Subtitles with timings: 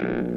[0.00, 0.33] Mm-hmm.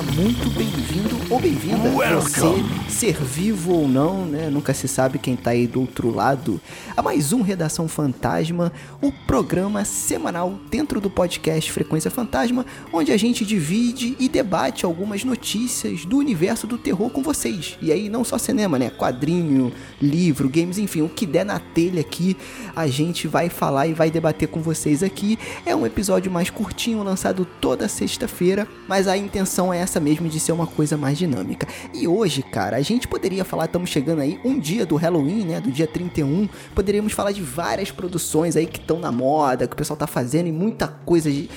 [0.00, 1.90] Seja muito bem-vindo ou bem-vinda.
[2.14, 4.48] Você, ser vivo ou não, né?
[4.48, 6.58] Nunca se sabe quem tá aí do outro lado.
[7.00, 13.16] A mais um Redação Fantasma, o programa semanal dentro do podcast Frequência Fantasma, onde a
[13.16, 17.78] gente divide e debate algumas notícias do universo do terror com vocês.
[17.80, 18.90] E aí, não só cinema, né?
[18.90, 22.36] Quadrinho, livro, games, enfim, o que der na telha aqui,
[22.76, 25.38] a gente vai falar e vai debater com vocês aqui.
[25.64, 30.38] É um episódio mais curtinho, lançado toda sexta-feira, mas a intenção é essa mesmo de
[30.38, 31.66] ser uma coisa mais dinâmica.
[31.94, 35.62] E hoje, cara, a gente poderia falar, estamos chegando aí um dia do Halloween, né,
[35.62, 36.46] do dia 31,
[36.90, 40.48] poderíamos falar de várias produções aí que estão na moda, que o pessoal tá fazendo
[40.48, 41.48] e muita coisa de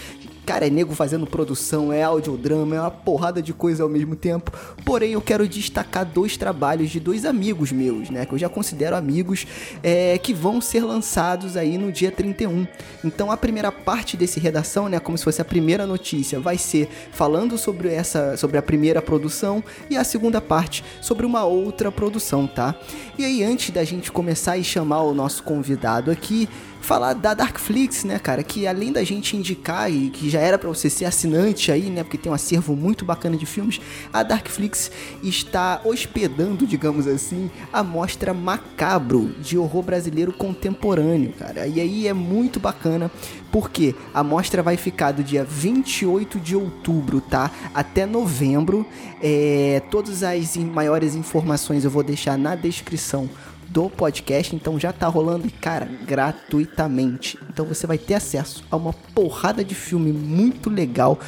[0.45, 4.51] Cara, é nego fazendo produção, é audiodrama, é uma porrada de coisa ao mesmo tempo.
[4.83, 8.25] Porém, eu quero destacar dois trabalhos de dois amigos meus, né?
[8.25, 9.47] Que eu já considero amigos,
[9.81, 12.67] é, que vão ser lançados aí no dia 31.
[13.05, 14.99] Então, a primeira parte desse redação, né?
[14.99, 19.63] Como se fosse a primeira notícia, vai ser falando sobre essa, sobre a primeira produção
[19.89, 22.75] e a segunda parte sobre uma outra produção, tá?
[23.17, 26.49] E aí, antes da gente começar e chamar o nosso convidado aqui,
[26.83, 28.43] falar da Darkflix, né, cara?
[28.43, 32.03] Que além da gente indicar e que já era para você ser assinante aí, né?
[32.03, 33.79] Porque tem um acervo muito bacana de filmes,
[34.11, 34.91] a Darkflix
[35.23, 41.65] está hospedando, digamos assim, a mostra Macabro de horror brasileiro contemporâneo, cara.
[41.67, 43.09] E aí é muito bacana
[43.51, 47.51] porque a mostra vai ficar do dia 28 de outubro, tá?
[47.73, 48.85] Até novembro.
[49.21, 53.29] É, todas as maiores informações eu vou deixar na descrição
[53.73, 57.39] do podcast, então já tá rolando, cara, gratuitamente.
[57.49, 61.19] Então você vai ter acesso a uma porrada de filme muito legal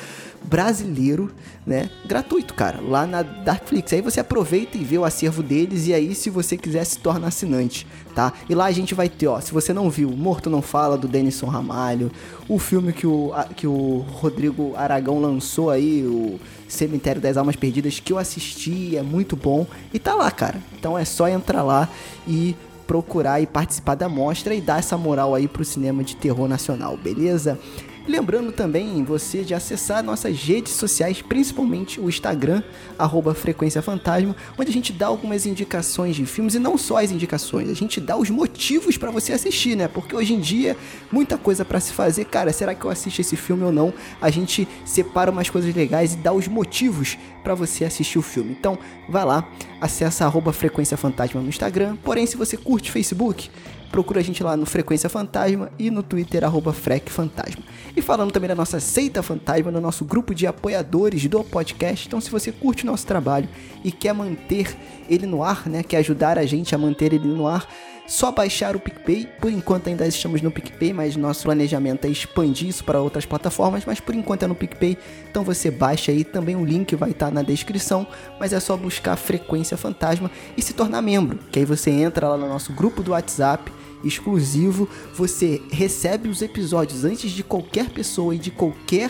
[0.45, 1.31] brasileiro,
[1.65, 1.89] né?
[2.05, 3.93] Gratuito, cara, lá na Darkflix.
[3.93, 7.27] Aí você aproveita e vê o acervo deles e aí se você quiser se torna
[7.27, 8.31] assinante, tá?
[8.49, 11.07] E lá a gente vai ter, ó, se você não viu, Morto Não Fala do
[11.07, 12.11] Denison Ramalho,
[12.47, 17.99] o filme que o, que o Rodrigo Aragão lançou aí, o Cemitério das Almas Perdidas,
[17.99, 19.65] que eu assisti, é muito bom.
[19.93, 20.59] E tá lá, cara.
[20.77, 21.89] Então é só entrar lá
[22.27, 26.47] e procurar e participar da mostra e dar essa moral aí pro cinema de terror
[26.47, 27.59] nacional, beleza?
[28.07, 32.61] Lembrando também você de acessar nossas redes sociais, principalmente o Instagram,
[32.99, 37.11] arroba Frequência Fantasma, onde a gente dá algumas indicações de filmes e não só as
[37.11, 39.87] indicações, a gente dá os motivos para você assistir, né?
[39.87, 40.77] Porque hoje em dia,
[41.11, 43.91] muita coisa para se fazer, cara, será que eu assisto esse filme ou não?
[44.21, 48.51] A gente separa umas coisas legais e dá os motivos para você assistir o filme.
[48.51, 48.77] Então,
[49.09, 49.49] vai lá,
[49.81, 51.95] acessa arroba Frequência Fantasma no Instagram.
[52.03, 53.49] Porém, se você curte Facebook,
[53.95, 57.63] procura a gente lá no Frequência Fantasma e no Twitter, arroba Frec Fantasma.
[57.95, 62.05] E falando também da nossa Seita Fantasma, no nosso grupo de apoiadores do podcast.
[62.05, 63.47] Então, se você curte o nosso trabalho
[63.85, 64.75] e quer manter
[65.07, 65.81] ele no ar, né?
[65.81, 67.69] Quer ajudar a gente a manter ele no ar,
[68.05, 69.29] só baixar o PicPay.
[69.39, 73.85] Por enquanto ainda estamos no PicPay, mas nosso planejamento é expandir isso para outras plataformas,
[73.85, 74.97] mas por enquanto é no PicPay.
[75.31, 78.05] Então você baixa aí, também o link vai estar na descrição,
[78.41, 82.35] mas é só buscar Frequência Fantasma e se tornar membro, que aí você entra lá
[82.35, 83.71] no nosso grupo do WhatsApp
[84.05, 89.09] exclusivo, você recebe os episódios antes de qualquer pessoa e de qualquer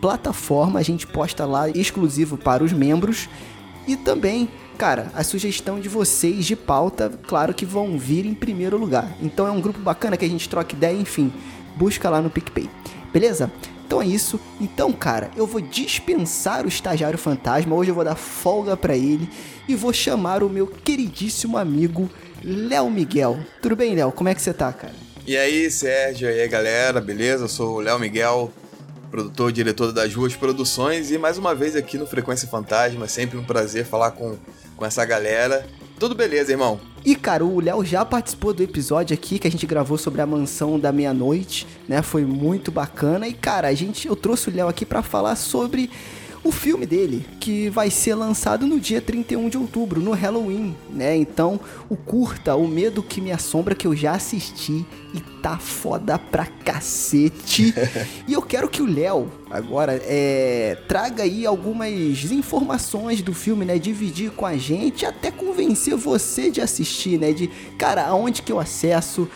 [0.00, 3.28] plataforma, a gente posta lá exclusivo para os membros
[3.86, 4.48] e também
[4.80, 9.14] cara, a sugestão de vocês de pauta, claro que vão vir em primeiro lugar.
[9.20, 11.30] Então é um grupo bacana que a gente troca ideia, enfim,
[11.76, 12.66] busca lá no PicPay.
[13.12, 13.52] Beleza?
[13.90, 14.38] Então é isso.
[14.60, 17.74] Então, cara, eu vou dispensar o estagiário fantasma.
[17.74, 19.28] Hoje eu vou dar folga para ele
[19.66, 22.08] e vou chamar o meu queridíssimo amigo
[22.40, 23.40] Léo Miguel.
[23.60, 24.12] Tudo bem, Léo?
[24.12, 24.94] Como é que você tá, cara?
[25.26, 27.46] E aí, Sérgio, e aí, galera, beleza?
[27.46, 28.52] Eu sou o Léo Miguel,
[29.10, 33.38] produtor e diretor das Ruas Produções, e mais uma vez aqui no Frequência Fantasma, sempre
[33.38, 34.38] um prazer falar com,
[34.76, 35.66] com essa galera.
[35.98, 36.80] Tudo beleza, irmão?
[37.04, 40.26] E cara, o Léo já participou do episódio aqui que a gente gravou sobre a
[40.26, 42.02] mansão da meia-noite, né?
[42.02, 43.26] Foi muito bacana.
[43.26, 45.90] E cara, a gente eu trouxe o Léo aqui para falar sobre
[46.42, 51.14] o filme dele, que vai ser lançado no dia 31 de outubro, no Halloween, né?
[51.14, 56.18] Então, o curta, O Medo que Me Assombra, que eu já assisti e tá foda
[56.18, 57.74] pra cacete.
[58.26, 61.90] e eu quero que o Léo, agora, é, traga aí algumas
[62.30, 63.78] informações do filme, né?
[63.78, 67.34] Dividir com a gente, até convencer você de assistir, né?
[67.34, 69.28] De, cara, aonde que eu acesso,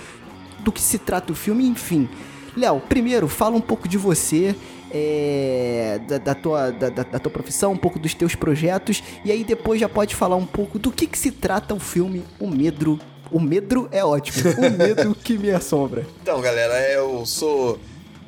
[0.60, 2.08] do que se trata o filme, enfim.
[2.56, 4.56] Léo, primeiro, fala um pouco de você
[4.96, 9.42] é, da, da, tua, da, da, tua profissão, um pouco dos teus projetos, e aí
[9.42, 13.00] depois já pode falar um pouco do que, que se trata o filme O Medro.
[13.32, 16.06] O Medro é ótimo, o medo que me assombra.
[16.22, 17.80] Então, galera, eu sou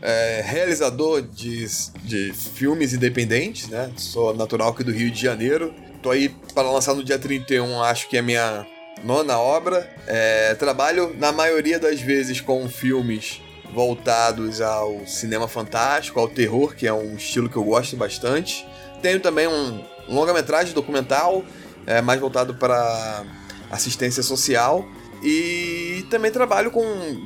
[0.02, 1.64] é, realizador de,
[2.02, 3.92] de filmes independentes, né?
[3.96, 5.72] Sou natural aqui do Rio de Janeiro.
[6.02, 8.66] Tô aí para lançar no dia 31, acho que é a minha
[9.04, 9.88] nona obra.
[10.08, 13.40] É, trabalho, na maioria das vezes, com filmes
[13.72, 18.66] voltados ao cinema fantástico, ao terror, que é um estilo que eu gosto bastante.
[19.02, 21.44] Tenho também um longa-metragem documental,
[21.86, 23.24] é, mais voltado para
[23.70, 24.86] assistência social.
[25.22, 26.84] E também trabalho com,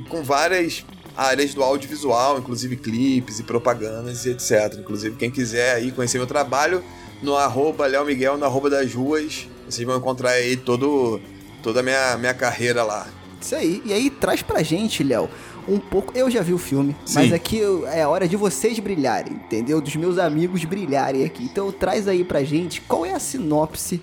[0.09, 0.85] com várias
[1.15, 4.79] áreas do audiovisual, inclusive clipes e propagandas e etc.
[4.79, 6.83] Inclusive, quem quiser aí conhecer meu trabalho,
[7.21, 11.21] no arroba Léo Miguel, no arroba das ruas, vocês vão encontrar aí todo,
[11.61, 13.07] toda a minha, minha carreira lá.
[13.39, 13.81] Isso aí.
[13.85, 15.29] E aí, traz pra gente, Léo,
[15.67, 16.17] um pouco.
[16.17, 17.15] Eu já vi o filme, Sim.
[17.15, 17.61] mas aqui
[17.91, 19.81] é a hora de vocês brilharem, entendeu?
[19.81, 21.43] Dos meus amigos brilharem aqui.
[21.43, 24.01] Então traz aí pra gente qual é a sinopse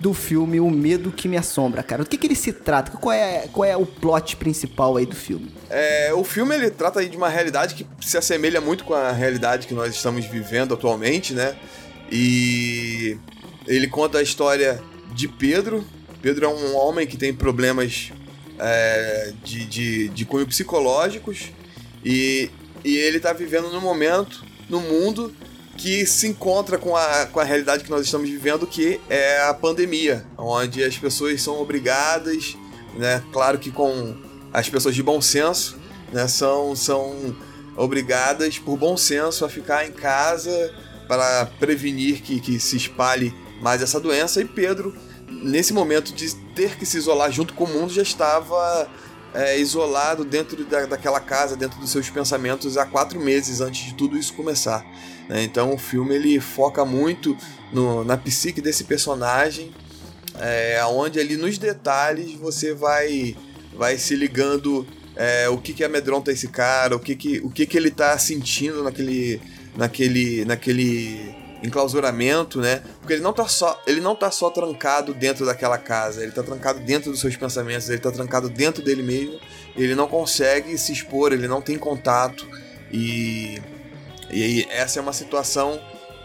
[0.00, 2.02] do filme O Medo que Me Assombra, cara.
[2.02, 2.92] Do que, que ele se trata?
[2.96, 5.52] Qual é, qual é o plot principal aí do filme?
[5.68, 9.12] É, o filme ele trata aí de uma realidade que se assemelha muito com a
[9.12, 11.54] realidade que nós estamos vivendo atualmente, né?
[12.10, 13.18] E
[13.66, 14.80] ele conta a história
[15.12, 15.84] de Pedro.
[16.22, 18.10] Pedro é um homem que tem problemas
[18.60, 21.50] é, de, de, de cunho psicológicos
[22.04, 22.50] e,
[22.84, 25.34] e ele está vivendo no momento, no mundo,
[25.76, 29.54] que se encontra com a, com a realidade que nós estamos vivendo, que é a
[29.54, 32.56] pandemia, onde as pessoas são obrigadas,
[32.94, 34.14] né, claro que com
[34.52, 35.78] as pessoas de bom senso,
[36.12, 37.34] né, são, são
[37.76, 40.74] obrigadas por bom senso a ficar em casa
[41.08, 44.40] para prevenir que, que se espalhe mais essa doença.
[44.40, 44.94] E Pedro
[45.30, 48.86] nesse momento de ter que se isolar junto com o mundo, já estava
[49.32, 53.94] é, isolado dentro da, daquela casa, dentro dos seus pensamentos há quatro meses antes de
[53.94, 54.84] tudo isso começar.
[55.26, 55.42] Né?
[55.42, 57.34] Então o filme ele foca muito
[57.72, 59.72] no, na psique desse personagem,
[60.38, 63.34] é, onde ali nos detalhes você vai,
[63.74, 64.86] vai se ligando
[65.16, 68.18] é, o que, que amedronta esse cara, o que, que, o que, que ele está
[68.18, 69.40] sentindo naquele,
[69.78, 72.82] naquele, naquele enclausuramento, né?
[73.00, 76.42] Porque ele não tá só, ele não tá só trancado dentro daquela casa, ele tá
[76.42, 79.38] trancado dentro dos seus pensamentos, ele tá trancado dentro dele mesmo.
[79.76, 82.46] Ele não consegue se expor, ele não tem contato
[82.92, 83.60] e
[84.32, 85.80] e essa é uma situação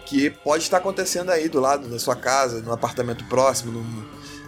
[0.06, 3.72] que pode estar acontecendo aí do lado da sua casa, no apartamento próximo,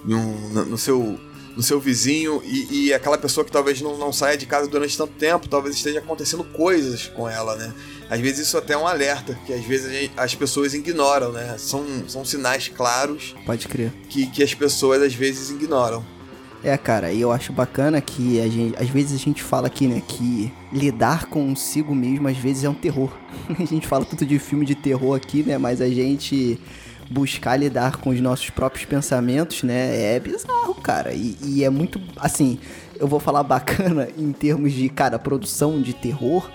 [0.04, 1.20] no, no, no seu
[1.56, 4.96] no seu vizinho e, e, aquela pessoa que talvez não, não saia de casa durante
[4.96, 7.74] tanto tempo, talvez esteja acontecendo coisas com ela, né?
[8.10, 11.56] Às vezes isso até é um alerta, que às vezes as pessoas ignoram, né?
[11.58, 13.36] São, são sinais claros.
[13.46, 13.92] Pode crer.
[14.08, 16.06] Que, que as pessoas às vezes ignoram.
[16.64, 19.88] É, cara, e eu acho bacana que a gente, às vezes a gente fala aqui,
[19.88, 23.12] né, que lidar consigo mesmo às vezes é um terror.
[23.58, 26.60] a gente fala tudo de filme de terror aqui, né, mas a gente
[27.10, 31.14] buscar lidar com os nossos próprios pensamentos, né, é bizarro, cara.
[31.14, 32.60] E, e é muito, assim,
[33.00, 36.50] eu vou falar bacana em termos de, cara, produção de terror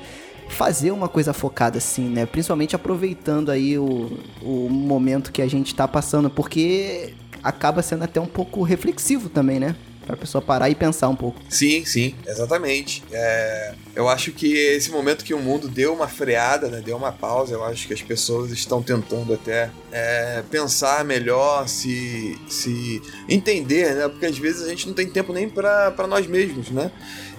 [0.52, 2.26] fazer uma coisa focada assim, né?
[2.26, 8.20] Principalmente aproveitando aí o, o momento que a gente tá passando, porque acaba sendo até
[8.20, 9.74] um pouco reflexivo também, né?
[10.06, 11.40] Pra pessoa parar e pensar um pouco.
[11.48, 13.04] Sim, sim, exatamente.
[13.12, 17.12] É, eu acho que esse momento que o mundo deu uma freada, né, deu uma
[17.12, 23.94] pausa, eu acho que as pessoas estão tentando até é, pensar melhor, se, se entender,
[23.94, 24.08] né?
[24.08, 26.90] Porque às vezes a gente não tem tempo nem para nós mesmos, né?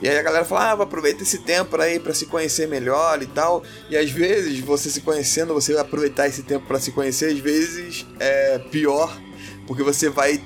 [0.02, 3.28] E aí a galera fala, ah, aproveita esse tempo aí para se conhecer melhor e
[3.28, 3.64] tal.
[3.90, 8.06] E às vezes você se conhecendo, você aproveitar esse tempo para se conhecer, às vezes
[8.20, 9.18] é pior,
[9.66, 10.42] porque você vai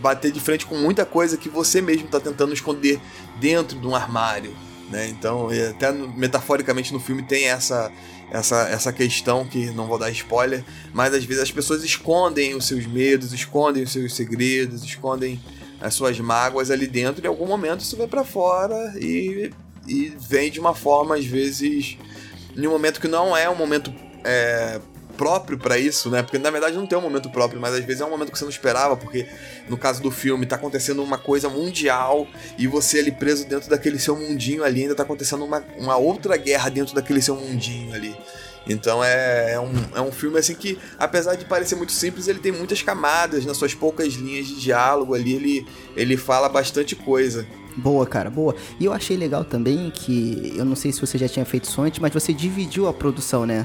[0.00, 3.00] bater de frente com muita coisa que você mesmo está tentando esconder
[3.40, 4.54] dentro de um armário.
[4.90, 5.08] Né?
[5.08, 7.92] Então, até metaforicamente no filme tem essa,
[8.30, 12.66] essa, essa questão que não vou dar spoiler, mas às vezes as pessoas escondem os
[12.66, 15.40] seus medos, escondem os seus segredos, escondem
[15.80, 19.50] as suas mágoas ali dentro, em algum momento isso vai para fora e,
[19.86, 21.96] e vem de uma forma, às vezes,
[22.56, 23.94] em um momento que não é um momento
[24.24, 24.80] é,
[25.18, 26.22] próprio para isso, né?
[26.22, 28.38] Porque na verdade não tem um momento próprio, mas às vezes é um momento que
[28.38, 29.26] você não esperava, porque
[29.68, 33.98] no caso do filme tá acontecendo uma coisa mundial e você ali preso dentro daquele
[33.98, 38.16] seu mundinho ali, ainda tá acontecendo uma, uma outra guerra dentro daquele seu mundinho ali.
[38.66, 42.38] Então é, é, um, é um filme assim que, apesar de parecer muito simples, ele
[42.38, 47.46] tem muitas camadas nas suas poucas linhas de diálogo ali, ele, ele fala bastante coisa.
[47.76, 48.56] Boa, cara, boa.
[48.80, 51.80] E eu achei legal também que, eu não sei se você já tinha feito isso
[51.80, 53.64] antes, mas você dividiu a produção, né?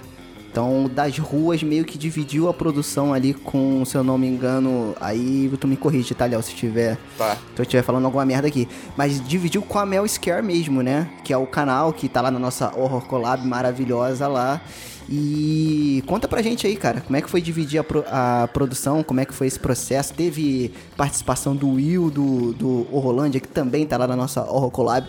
[0.53, 4.95] Então, das ruas meio que dividiu a produção ali com, se eu não me engano,
[5.01, 6.95] aí tu me corrige, tá, Léo, se tiver.
[7.17, 7.35] Tá.
[7.55, 8.69] Se eu estiver falando alguma merda aqui.
[8.95, 11.09] Mas dividiu com a Mel Scare mesmo, né?
[11.23, 14.61] Que é o canal que tá lá na nossa Horror Collab maravilhosa lá.
[15.09, 19.01] E conta pra gente aí, cara, como é que foi dividir a, pro, a produção,
[19.01, 20.13] como é que foi esse processo?
[20.13, 25.07] Teve participação do Will, do, do Horrorlândia, que também tá lá na nossa Horror Collab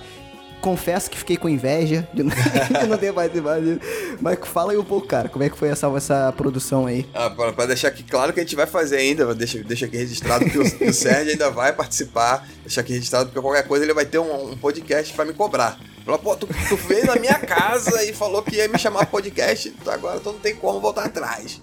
[0.65, 2.31] confesso que fiquei com inveja de não
[2.99, 3.79] ter participado
[4.19, 7.07] Mas fala aí um pouco, cara, como é que foi essa, essa produção aí?
[7.13, 9.99] Ah, pra, pra deixar aqui claro que a gente vai fazer ainda, deixa, deixa aqui
[9.99, 13.93] registrado que o, o Sérgio ainda vai participar, deixa aqui registrado, porque qualquer coisa ele
[13.93, 15.79] vai ter um, um podcast pra me cobrar.
[16.03, 19.75] Falou, pô, tu, tu, veio na minha casa e falou que ia me chamar podcast,
[19.87, 21.61] agora tu não tem como voltar atrás.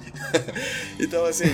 [1.00, 1.46] então, assim,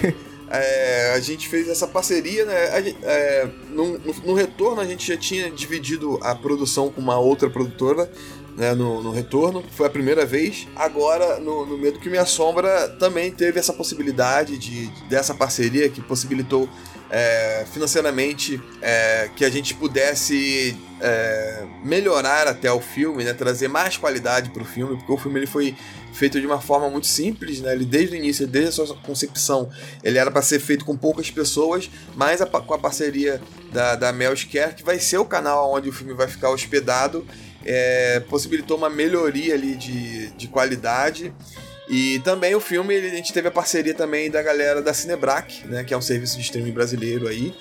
[0.50, 2.94] é, a gente fez essa parceria, né?
[3.04, 7.50] É, no, no, no, retorno a gente já tinha dividido a produção com uma outra
[7.50, 8.10] produtora.
[8.56, 10.68] Né, no, no retorno, foi a primeira vez.
[10.75, 16.01] Agora, no, no Medo que Me Assombra, também teve essa possibilidade de, dessa parceria que
[16.01, 16.68] possibilitou
[17.10, 23.96] é, financeiramente é, que a gente pudesse é, melhorar até o filme, né, trazer mais
[23.96, 25.75] qualidade para o filme, porque o filme ele foi
[26.18, 29.70] feito de uma forma muito simples, né, ele desde o início, desde a sua concepção,
[30.04, 33.40] ele era para ser feito com poucas pessoas, mas a, com a parceria
[33.72, 37.26] da, da Mel Scare, que vai ser o canal onde o filme vai ficar hospedado,
[37.64, 41.34] é, possibilitou uma melhoria ali de, de qualidade.
[41.90, 45.84] E também o filme, a gente teve a parceria também da galera da Cinebrac, né,
[45.84, 47.54] que é um serviço de streaming brasileiro aí,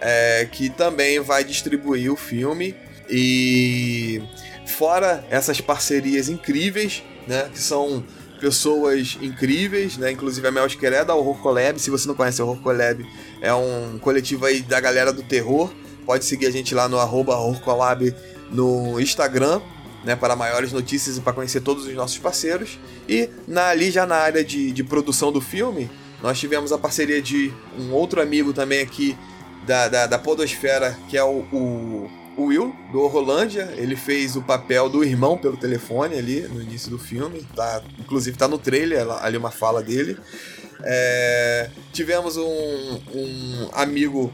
[0.00, 2.74] é, que também vai distribuir o filme.
[3.10, 4.22] E
[4.66, 8.04] fora essas parcerias incríveis, né, que são
[8.40, 11.38] pessoas incríveis, né, inclusive a Mel Esqueré da Horror
[11.76, 12.76] se você não conhece o Horror
[13.40, 15.72] é um coletivo aí da galera do terror,
[16.04, 17.34] pode seguir a gente lá no arroba
[18.50, 19.60] no Instagram,
[20.04, 22.78] né, para maiores notícias e para conhecer todos os nossos parceiros.
[23.08, 25.90] E na, ali já na área de, de produção do filme,
[26.22, 29.16] nós tivemos a parceria de um outro amigo também aqui
[29.66, 33.72] da, da, da Podosfera, que é o, o, o Will, do Horrolândia.
[33.76, 37.46] Ele fez o papel do irmão pelo telefone ali no início do filme.
[37.54, 40.16] Tá, inclusive tá no trailer ali uma fala dele.
[40.82, 44.32] É, tivemos um, um amigo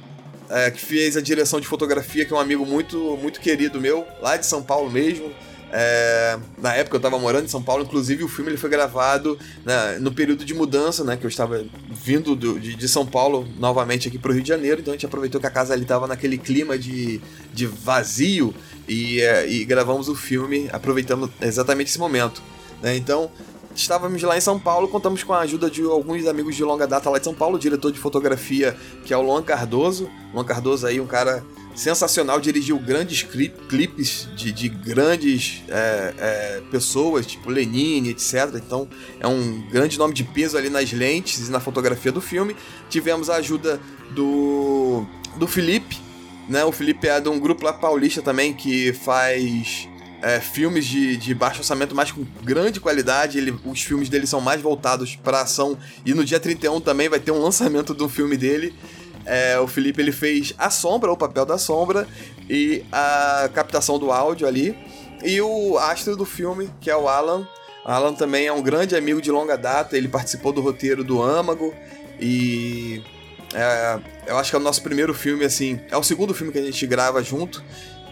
[0.50, 4.06] é, que fez a direção de fotografia, que é um amigo muito, muito querido meu,
[4.20, 5.32] lá de São Paulo mesmo.
[5.74, 9.38] É, na época eu estava morando em São Paulo, inclusive o filme ele foi gravado
[9.64, 11.16] né, no período de mudança, né?
[11.16, 14.48] Que eu estava vindo do, de, de, São Paulo novamente aqui para o Rio de
[14.50, 17.22] Janeiro, então a gente aproveitou que a casa ali estava naquele clima de,
[17.54, 18.54] de vazio
[18.86, 22.42] e, é, e gravamos o filme aproveitando exatamente esse momento.
[22.82, 22.94] Né?
[22.94, 23.30] Então
[23.74, 27.08] estávamos lá em São Paulo, contamos com a ajuda de alguns amigos de longa data
[27.08, 28.76] lá de São Paulo, o diretor de fotografia
[29.06, 30.10] que é o Luan Cardoso.
[30.34, 31.42] Luan Cardoso aí, um cara
[31.74, 38.54] sensacional, dirigiu grandes clipes de, de grandes é, é, pessoas, tipo Lenine, etc.
[38.54, 38.88] Então
[39.18, 42.56] é um grande nome de peso ali nas lentes e na fotografia do filme.
[42.88, 45.98] Tivemos a ajuda do, do Felipe,
[46.48, 46.64] né?
[46.64, 49.88] O Felipe é de um grupo lá paulista também que faz
[50.22, 53.38] é, filmes de, de baixo orçamento, mas com grande qualidade.
[53.38, 55.76] Ele, os filmes dele são mais voltados para ação.
[56.06, 58.72] E no dia 31 também vai ter um lançamento do filme dele.
[59.24, 62.06] É, o Felipe ele fez a sombra, o papel da sombra
[62.48, 64.76] e a captação do áudio ali.
[65.24, 67.46] E o astro do filme, que é o Alan.
[67.84, 71.74] Alan também é um grande amigo de longa data, ele participou do roteiro do Âmago
[72.20, 73.02] e
[73.54, 76.58] é, eu acho que é o nosso primeiro filme, assim, é o segundo filme que
[76.58, 77.62] a gente grava junto.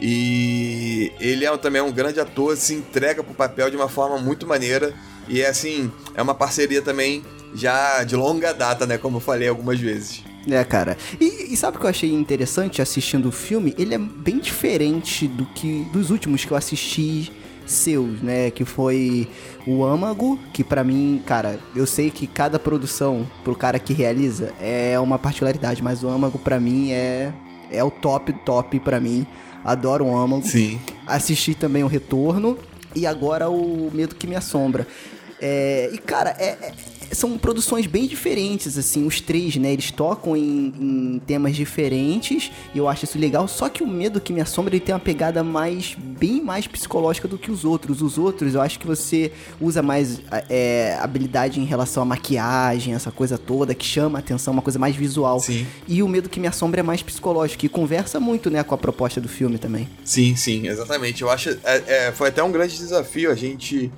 [0.01, 4.47] E ele é também um grande ator, se entrega pro papel de uma forma muito
[4.47, 4.95] maneira.
[5.29, 7.23] E é assim, é uma parceria também
[7.55, 8.97] já de longa data, né?
[8.97, 10.25] Como eu falei algumas vezes.
[10.49, 10.97] É, cara.
[11.21, 13.75] E, e, sabe o que eu achei interessante assistindo o filme?
[13.79, 17.31] Ele é bem diferente do que dos últimos que eu assisti
[17.67, 18.51] seus, né?
[18.51, 19.29] Que foi
[19.67, 24.53] o Âmago, que para mim, cara, eu sei que cada produção pro cara que realiza
[24.61, 27.33] é uma particularidade, mas o Âmago para mim é
[27.71, 29.27] é o top top para mim.
[29.65, 30.47] Adoro o Âmago.
[30.47, 30.81] Sim.
[31.07, 32.59] Assisti também o Retorno
[32.95, 34.87] e agora o Medo que me assombra.
[35.41, 36.73] É, e cara, é, é
[37.13, 39.73] são produções bem diferentes, assim, os três, né?
[39.73, 43.49] Eles tocam em, em, temas diferentes e eu acho isso legal.
[43.49, 47.27] Só que o Medo que Me Assombra ele tem uma pegada mais, bem mais psicológica
[47.27, 48.01] do que os outros.
[48.03, 53.11] Os outros, eu acho que você usa mais é, habilidade em relação à maquiagem, essa
[53.11, 55.41] coisa toda, que chama a atenção, uma coisa mais visual.
[55.41, 55.67] Sim.
[55.89, 58.79] E o Medo que Me Assombra é mais psicológico e conversa muito, né, com a
[58.79, 59.89] proposta do filme também.
[60.05, 61.23] Sim, sim, exatamente.
[61.23, 61.51] Eu acho.
[61.65, 63.91] É, é, foi até um grande desafio a gente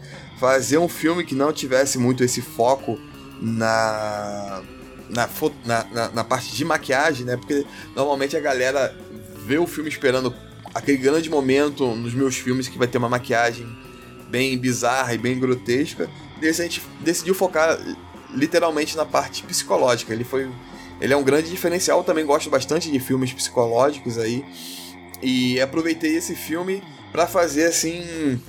[0.43, 2.99] fazer um filme que não tivesse muito esse foco
[3.41, 4.61] na
[5.09, 5.29] na,
[5.65, 7.37] na, na, na, parte de maquiagem, né?
[7.37, 8.93] Porque normalmente a galera
[9.47, 10.35] vê o filme esperando
[10.75, 13.69] aquele grande momento nos meus filmes que vai ter uma maquiagem
[14.31, 16.11] bem bizarra e bem grotesca.
[16.41, 17.79] E a gente decidiu focar
[18.35, 20.13] literalmente na parte psicológica.
[20.13, 20.51] Ele foi.
[21.01, 21.99] Ele é um grande diferencial.
[21.99, 24.45] Eu também gosto bastante de filmes psicológicos aí.
[25.23, 26.83] E aproveitei esse filme
[27.13, 28.41] para fazer assim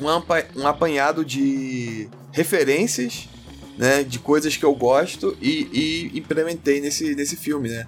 [0.00, 3.28] um, apanhado de referências,
[3.76, 7.86] né, de coisas que eu gosto e, e implementei nesse, nesse filme, né.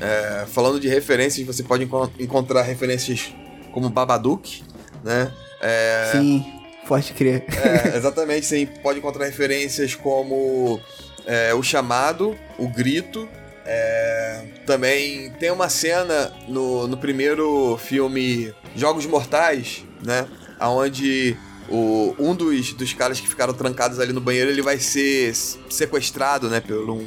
[0.00, 3.32] É, falando de referências, você pode enco encontrar referências
[3.72, 4.62] como Babadook,
[5.04, 5.32] né.
[5.60, 6.44] É, Sim,
[6.88, 7.44] pode crer.
[7.56, 8.66] É, exatamente, sim.
[8.66, 10.80] Pode encontrar referências como
[11.26, 13.28] é, O Chamado, O Grito,
[13.64, 20.26] é, também tem uma cena no, no primeiro filme Jogos Mortais, né?
[20.60, 21.36] Onde
[21.68, 26.48] o, um dos, dos caras que ficaram trancados ali no banheiro, ele vai ser sequestrado,
[26.48, 27.06] né, por um,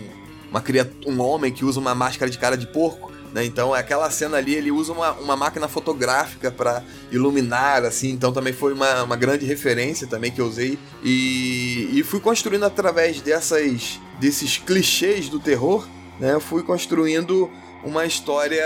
[0.50, 0.64] uma
[1.08, 3.12] um homem que usa uma máscara de cara de porco.
[3.34, 3.44] Né?
[3.44, 6.82] Então, aquela cena ali, ele usa uma, uma máquina fotográfica para
[7.12, 8.12] iluminar, assim.
[8.12, 10.80] Então, também foi uma, uma grande referência também que eu usei.
[11.04, 15.86] E, e fui construindo através dessas, desses clichês do terror,
[16.18, 16.34] né?
[16.34, 17.52] Eu fui construindo
[17.86, 18.65] uma história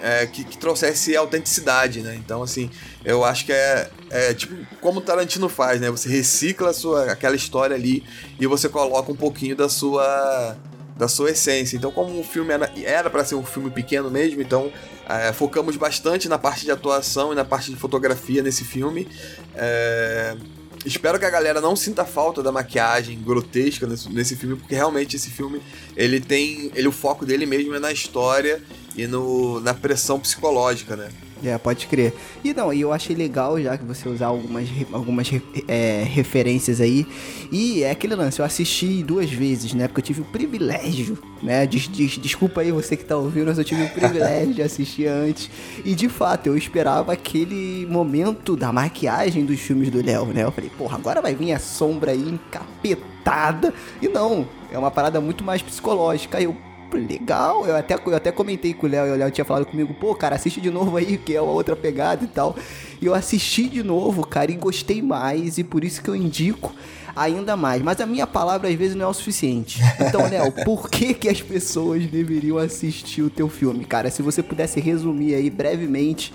[0.00, 2.14] é, que, que, trouxesse autenticidade, né?
[2.14, 2.70] Então, assim,
[3.04, 5.90] eu acho que é, é, tipo como o Tarantino faz, né?
[5.90, 8.04] Você recicla sua, aquela história ali
[8.38, 10.56] e você coloca um pouquinho da sua
[10.96, 11.76] da sua essência.
[11.76, 12.52] Então, como o filme
[12.84, 14.70] era para ser um filme pequeno mesmo, então
[15.08, 19.08] é, focamos bastante na parte de atuação e na parte de fotografia nesse filme.
[19.56, 20.36] É,
[20.84, 25.16] espero que a galera não sinta falta da maquiagem grotesca nesse, nesse filme, porque realmente
[25.16, 25.60] esse filme
[25.96, 28.62] ele tem, ele o foco dele mesmo é na história
[28.96, 31.10] e no, na pressão psicológica, né?
[31.44, 32.14] É, pode crer.
[32.42, 35.30] E não, e eu achei legal já que você usar algumas, algumas
[35.68, 37.06] é, referências aí.
[37.52, 39.86] E é aquele lance, eu assisti duas vezes, né?
[39.86, 41.66] Porque eu tive o privilégio, né?
[41.66, 45.06] Des, des, desculpa aí você que tá ouvindo, mas eu tive o privilégio de assistir
[45.06, 45.50] antes.
[45.84, 50.44] E de fato, eu esperava aquele momento da maquiagem dos filmes do Léo, né?
[50.44, 53.74] Eu falei, porra, agora vai vir a sombra aí encapetada.
[54.00, 56.38] E não, é uma parada muito mais psicológica.
[56.38, 56.56] Aí eu
[56.94, 57.66] legal.
[57.66, 60.14] Eu até, eu até comentei com o Léo, e o Léo tinha falado comigo, pô,
[60.14, 62.56] cara, assiste de novo aí, que é uma outra pegada e tal.
[63.00, 66.72] E eu assisti de novo, cara, e gostei mais, e por isso que eu indico
[67.14, 67.82] ainda mais.
[67.82, 69.80] Mas a minha palavra às vezes não é o suficiente.
[70.00, 74.10] Então, Léo, por que, que as pessoas deveriam assistir o teu filme, cara?
[74.10, 76.32] Se você pudesse resumir aí brevemente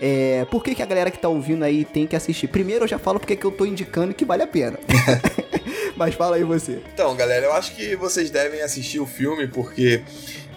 [0.00, 2.46] é, por que, que a galera que tá ouvindo aí tem que assistir?
[2.48, 4.78] Primeiro eu já falo porque que eu tô indicando que vale a pena.
[5.98, 6.80] Mas fala aí você.
[6.94, 10.00] Então, galera, eu acho que vocês devem assistir o filme porque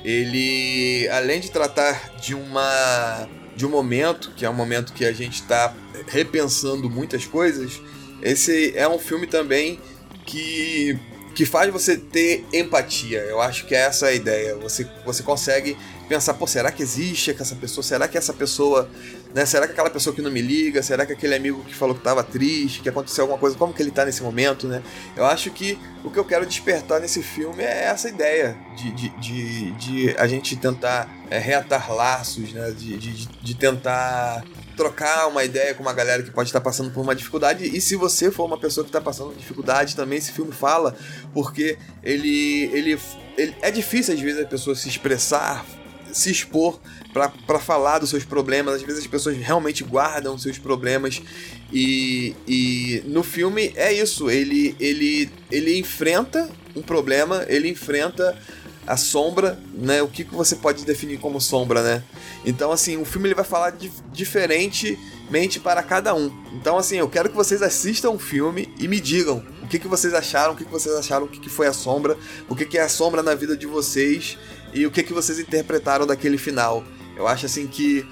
[0.06, 5.12] ele, além de tratar de uma de um momento, que é um momento que a
[5.12, 5.73] gente está
[6.08, 7.82] repensando muitas coisas,
[8.21, 9.80] esse é um filme também
[10.25, 10.97] que
[11.34, 13.19] que faz você ter empatia.
[13.21, 14.56] Eu acho que é essa a ideia.
[14.58, 15.77] Você, você consegue
[16.08, 17.84] pensar, pô, será que existe essa pessoa?
[17.84, 18.89] Será que essa pessoa,
[19.34, 19.46] né?
[19.46, 20.82] Será que aquela pessoa que não me liga?
[20.84, 23.82] Será que aquele amigo que falou que tava triste, que aconteceu alguma coisa, como que
[23.82, 24.82] ele tá nesse momento, né?
[25.15, 29.10] Eu acho que o que eu quero despertar nesse filme é essa ideia de, de,
[29.10, 32.72] de, de a gente tentar é, reatar laços, né?
[32.72, 34.44] De, de, de tentar
[34.76, 37.65] trocar uma ideia com uma galera que pode estar passando por uma dificuldade.
[37.65, 40.96] E se você for uma pessoa que está passando dificuldade, também esse filme fala,
[41.34, 43.00] porque ele, ele,
[43.38, 45.65] ele é difícil às vezes a pessoa se expressar,
[46.13, 46.80] se expor
[47.13, 48.76] para falar dos seus problemas.
[48.76, 51.21] Às vezes as pessoas realmente guardam seus problemas
[51.71, 54.30] e, e no filme é isso.
[54.30, 58.38] Ele, ele, ele enfrenta um problema, ele enfrenta
[58.86, 60.02] a sombra, né?
[60.02, 62.04] O que, que você pode definir como sombra, né?
[62.45, 63.74] Então, assim, o filme ele vai falar
[64.12, 66.32] diferentemente para cada um.
[66.54, 69.88] Então, assim, eu quero que vocês assistam o filme e me digam o que, que
[69.88, 72.17] vocês acharam, o que, que vocês acharam, o que, que foi a sombra,
[72.50, 74.38] o que, que é a sombra na vida de vocês
[74.73, 76.84] e o que, que vocês interpretaram daquele final.
[77.15, 78.05] Eu acho, assim, que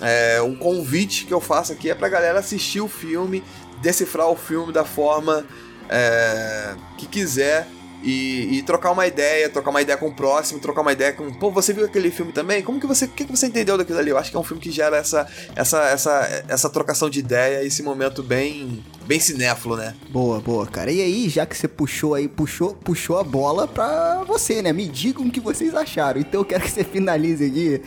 [0.00, 3.42] é, um convite que eu faço aqui é pra galera assistir o filme,
[3.80, 5.44] decifrar o filme da forma
[5.88, 7.68] é, que quiser
[8.02, 11.32] e, e, trocar uma ideia, trocar uma ideia com o próximo, trocar uma ideia com.
[11.32, 12.62] Pô, você viu aquele filme também?
[12.62, 13.04] Como que você.
[13.04, 14.10] O que, que você entendeu daquilo ali?
[14.10, 17.64] Eu acho que é um filme que gera essa, essa, essa, essa trocação de ideia,
[17.64, 19.94] esse momento bem bem cinéfilo, né?
[20.10, 20.90] Boa, boa, cara.
[20.90, 24.72] E aí, já que você puxou aí, puxou, puxou a bola pra você, né?
[24.72, 26.20] Me digam o que vocês acharam.
[26.20, 27.82] Então eu quero que você finalize aqui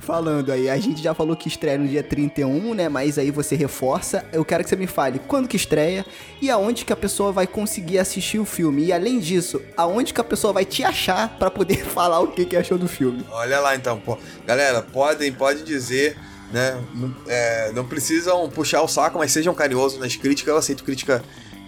[0.00, 0.68] falando aí.
[0.68, 2.88] A gente já falou que estreia no dia 31, né?
[2.88, 4.24] Mas aí você reforça.
[4.32, 6.04] Eu quero que você me fale quando que estreia
[6.40, 8.84] e aonde que a pessoa vai conseguir assistir o filme.
[8.84, 12.44] E além disso, aonde que a pessoa vai te achar para poder falar o que,
[12.44, 13.24] que achou do filme.
[13.30, 14.18] Olha lá então, pô.
[14.46, 16.16] Galera, podem, pode dizer
[16.52, 16.80] né?
[16.94, 20.52] Não, é, não precisam puxar o saco, mas sejam carinhosos nas críticas.
[20.52, 21.22] Eu aceito crítica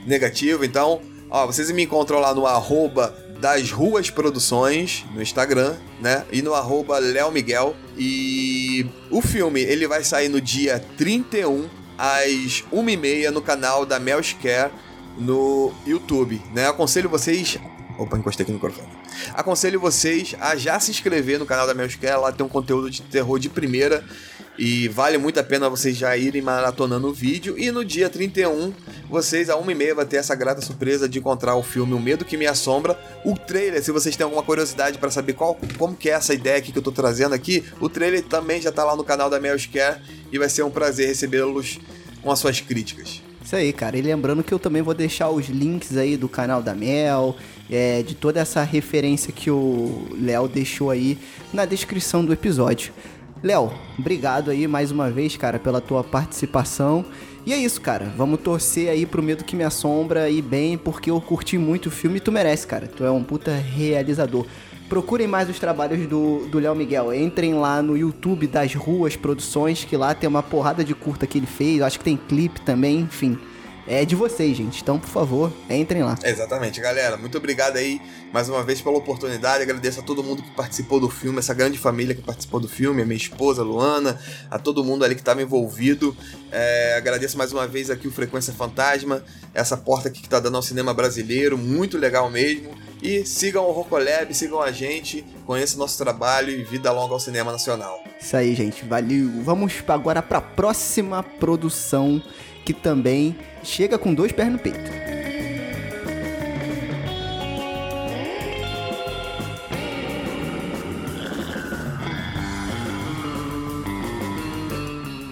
[0.07, 0.64] negativa.
[0.64, 6.24] Então, ó, vocês me encontram lá no arroba das Ruas Produções no Instagram, né?
[6.33, 7.74] E no arroba Léo Miguel.
[7.96, 14.72] E o filme, ele vai sair no dia 31, às 1h30, no canal da Melshcare
[15.16, 16.68] no YouTube, né?
[16.68, 17.59] Aconselho vocês...
[17.98, 18.88] Opa, encostei aqui no microfone.
[19.34, 23.02] Aconselho vocês a já se inscrever no canal da Melshcare, lá tem um conteúdo de
[23.02, 24.04] terror de primeira
[24.56, 27.56] e vale muito a pena vocês já irem maratonando o vídeo.
[27.58, 28.72] E no dia 31,
[29.08, 32.37] vocês, a 1h30, vai ter essa grata surpresa de encontrar o filme O Medo Que
[32.37, 32.98] Me Assombra.
[33.24, 36.61] O trailer, se vocês têm alguma curiosidade para saber qual, como que é essa ideia
[36.61, 39.56] que eu tô trazendo aqui, o trailer também já tá lá no canal da Mel
[40.32, 41.78] e vai ser um prazer recebê-los
[42.22, 43.22] com as suas críticas.
[43.48, 43.96] Isso aí, cara.
[43.96, 47.34] E lembrando que eu também vou deixar os links aí do canal da Mel,
[47.70, 51.18] é, de toda essa referência que o Léo deixou aí
[51.52, 52.92] na descrição do episódio.
[53.42, 57.04] Léo, obrigado aí mais uma vez, cara, pela tua participação.
[57.46, 58.12] E é isso, cara.
[58.16, 61.90] Vamos torcer aí pro Medo que Me Assombra e bem, porque eu curti muito o
[61.90, 62.88] filme e tu merece, cara.
[62.88, 64.44] Tu é um puta realizador.
[64.88, 67.14] Procurem mais os trabalhos do Léo Miguel.
[67.14, 71.38] Entrem lá no YouTube das Ruas Produções, que lá tem uma porrada de curta que
[71.38, 71.81] ele fez.
[71.81, 73.38] Acho que tem clipe também, enfim
[73.88, 74.83] é de vocês, gente.
[74.83, 76.16] Então, por favor, entrem lá.
[76.22, 77.16] Exatamente, galera.
[77.16, 78.01] Muito obrigado aí
[78.33, 79.62] mais uma vez pela oportunidade.
[79.62, 83.01] Agradeço a todo mundo que participou do filme, essa grande família que participou do filme,
[83.03, 84.20] a minha esposa Luana,
[84.51, 86.14] a todo mundo ali que estava envolvido.
[86.53, 89.24] É, agradeço mais uma vez aqui o Frequência Fantasma,
[89.55, 92.70] essa porta aqui que está dando ao cinema brasileiro, muito legal mesmo.
[93.01, 97.53] E sigam o Rocolab, sigam a gente, conheçam nosso trabalho e vida longa ao cinema
[97.53, 98.03] nacional.
[98.20, 98.85] Isso aí, gente.
[98.85, 99.31] Valeu.
[99.44, 102.20] Vamos agora para a próxima produção
[102.68, 104.78] que também chega com dois pés no peito.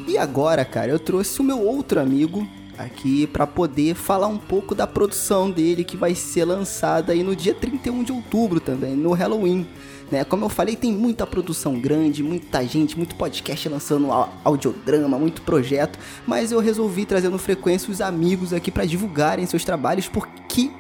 [0.09, 4.75] E agora, cara, eu trouxe o meu outro amigo aqui para poder falar um pouco
[4.75, 9.13] da produção dele que vai ser lançada aí no dia 31 de outubro também, no
[9.13, 9.67] Halloween.
[10.11, 10.25] Né?
[10.25, 14.09] Como eu falei, tem muita produção grande, muita gente, muito podcast lançando
[14.45, 19.65] audiodrama, muito projeto, mas eu resolvi trazer no frequência os amigos aqui para divulgarem seus
[19.65, 20.71] trabalhos, porque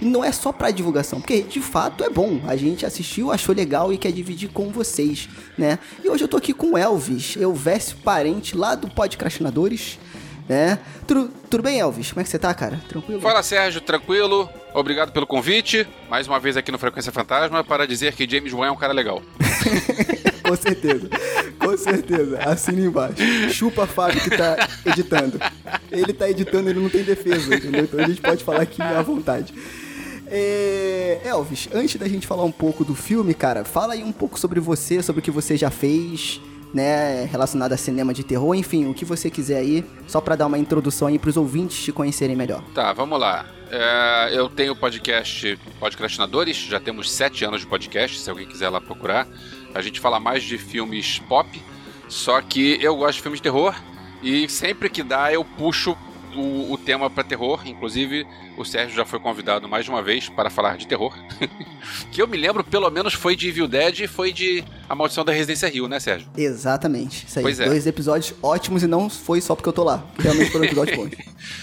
[0.00, 2.40] não é só para divulgação, porque de fato é bom.
[2.46, 5.78] A gente assistiu, achou legal e quer dividir com vocês, né?
[6.02, 9.98] E hoje eu tô aqui com Elvis, Elvésio Parente, lá do Podcastinadores
[10.48, 10.78] né?
[11.06, 12.10] Tudo, tudo bem, Elvis?
[12.10, 12.80] Como é que você tá, cara?
[12.88, 13.20] Tranquilo?
[13.20, 14.48] Fala, Sérgio, tranquilo.
[14.72, 15.86] Obrigado pelo convite.
[16.08, 18.92] Mais uma vez aqui no Frequência Fantasma para dizer que James Wan é um cara
[18.92, 19.22] legal.
[20.42, 21.08] Com certeza.
[21.58, 22.38] Com certeza.
[22.38, 23.16] Assina embaixo.
[23.50, 25.38] Chupa Fábio que tá editando.
[25.90, 27.84] Ele tá editando, ele não tem defesa, entendeu?
[27.84, 29.52] Então a gente pode falar aqui à vontade.
[30.26, 31.20] É...
[31.24, 34.60] Elvis, antes da gente falar um pouco do filme, cara, fala aí um pouco sobre
[34.60, 36.40] você, sobre o que você já fez,
[36.72, 40.46] né, relacionado a cinema de terror, enfim, o que você quiser aí, só para dar
[40.46, 42.62] uma introdução aí pros ouvintes te conhecerem melhor.
[42.74, 43.46] Tá, vamos lá.
[43.70, 48.80] É, eu tenho podcast Podcastinadores, já temos sete anos de podcast, se alguém quiser lá
[48.80, 49.26] procurar.
[49.74, 51.62] A gente fala mais de filmes pop,
[52.08, 53.74] só que eu gosto de filmes de terror
[54.22, 55.96] e sempre que dá eu puxo
[56.36, 57.62] o, o tema para terror.
[57.66, 61.16] Inclusive, o Sérgio já foi convidado mais de uma vez para falar de terror.
[62.10, 65.24] que eu me lembro, pelo menos, foi de Evil Dead e foi de A Maldição
[65.24, 66.28] da Residência Rio, né, Sérgio?
[66.36, 67.26] Exatamente.
[67.26, 67.42] Isso aí.
[67.42, 67.66] Pois é.
[67.66, 70.04] Dois episódios ótimos e não foi só porque eu tô lá.
[70.18, 71.10] Realmente foram episódios bons.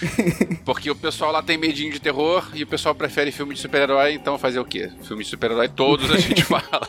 [0.64, 4.12] porque o pessoal lá tem medinho de terror e o pessoal prefere filme de super-herói,
[4.12, 4.90] então fazer o quê?
[5.02, 6.88] Filme de super-herói todos a gente fala.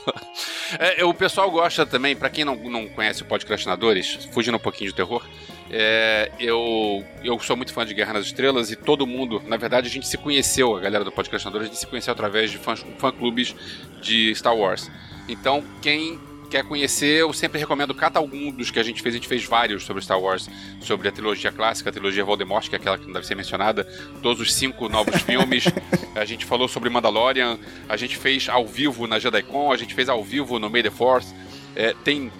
[0.80, 4.90] É, o pessoal gosta também, para quem não, não conhece o Podcastinadores, fugindo um pouquinho
[4.90, 5.24] de terror,
[5.69, 9.88] é, eu, eu sou muito fã de Guerra nas Estrelas e todo mundo, na verdade,
[9.88, 13.56] a gente se conheceu, a galera do Podcastinador, a gente se conheceu através de fã-clubes
[14.01, 14.89] de Star Wars.
[15.27, 19.13] Então, quem quer conhecer, eu sempre recomendo cada algum dos que a gente fez.
[19.13, 20.49] A gente fez vários sobre Star Wars,
[20.82, 23.84] sobre a trilogia clássica, a trilogia Voldemort, que é aquela que não deve ser mencionada,
[24.21, 25.65] todos os cinco novos filmes.
[26.15, 30.10] A gente falou sobre Mandalorian, a gente fez ao vivo na JediCon, a gente fez
[30.10, 31.32] ao vivo no May the Force.
[31.75, 32.32] É, tem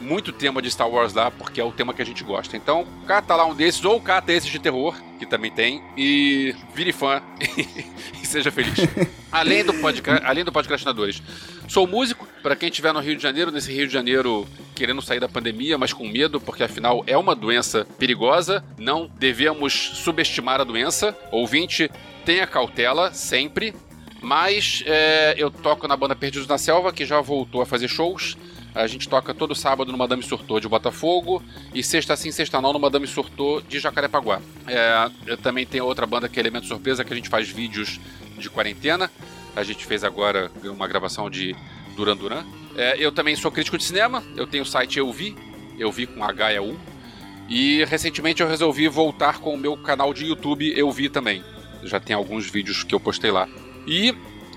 [0.00, 2.56] muito tema de Star Wars lá, porque é o tema que a gente gosta.
[2.56, 6.92] Então, cata lá um desses, ou cata esses de terror, que também tem, e vire
[6.92, 7.22] fã
[8.22, 8.74] e seja feliz.
[9.32, 11.22] além, do podcast, além do Podcastinadores,
[11.68, 15.18] sou músico, Para quem estiver no Rio de Janeiro, nesse Rio de Janeiro querendo sair
[15.18, 20.64] da pandemia, mas com medo, porque afinal é uma doença perigosa, não devemos subestimar a
[20.64, 21.16] doença.
[21.32, 21.90] Ouvinte,
[22.24, 23.74] tenha cautela sempre.
[24.20, 28.36] Mas é, eu toco na banda Perdidos na Selva, que já voltou a fazer shows.
[28.76, 31.42] A gente toca todo sábado no Madame Surtou de Botafogo
[31.74, 34.42] e sexta sim, sexta não no Madame Surtou de Jacarepaguá.
[34.68, 37.98] É, também tenho outra banda que é Elemento Surpresa, que a gente faz vídeos
[38.36, 39.10] de quarentena.
[39.56, 41.56] A gente fez agora uma gravação de
[41.96, 42.44] Duran Duran.
[42.76, 45.34] É, eu também sou crítico de cinema, eu tenho o site Eu Vi,
[45.78, 46.78] Eu Vi com H e U.
[47.48, 51.42] E recentemente eu resolvi voltar com o meu canal de YouTube Eu Vi também.
[51.82, 53.48] Já tem alguns vídeos que eu postei lá.
[53.86, 54.14] E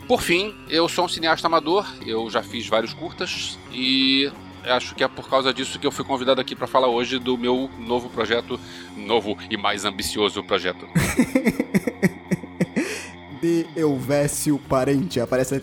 [0.10, 4.28] por fim, eu sou um cineasta amador, eu já fiz vários curtas e
[4.64, 7.38] acho que é por causa disso que eu fui convidado aqui para falar hoje do
[7.38, 8.60] meu novo projeto,
[8.98, 10.88] novo e mais ambicioso projeto.
[13.40, 15.62] de Elvésio Parente, aparece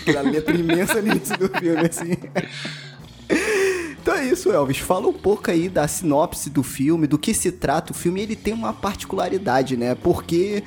[0.00, 2.14] aquela letra imensa no início do filme, assim.
[4.00, 4.78] Então é isso, Elvis.
[4.78, 8.22] Fala um pouco aí da sinopse do filme, do que se trata o filme.
[8.22, 9.94] Ele tem uma particularidade, né?
[9.94, 10.64] Porque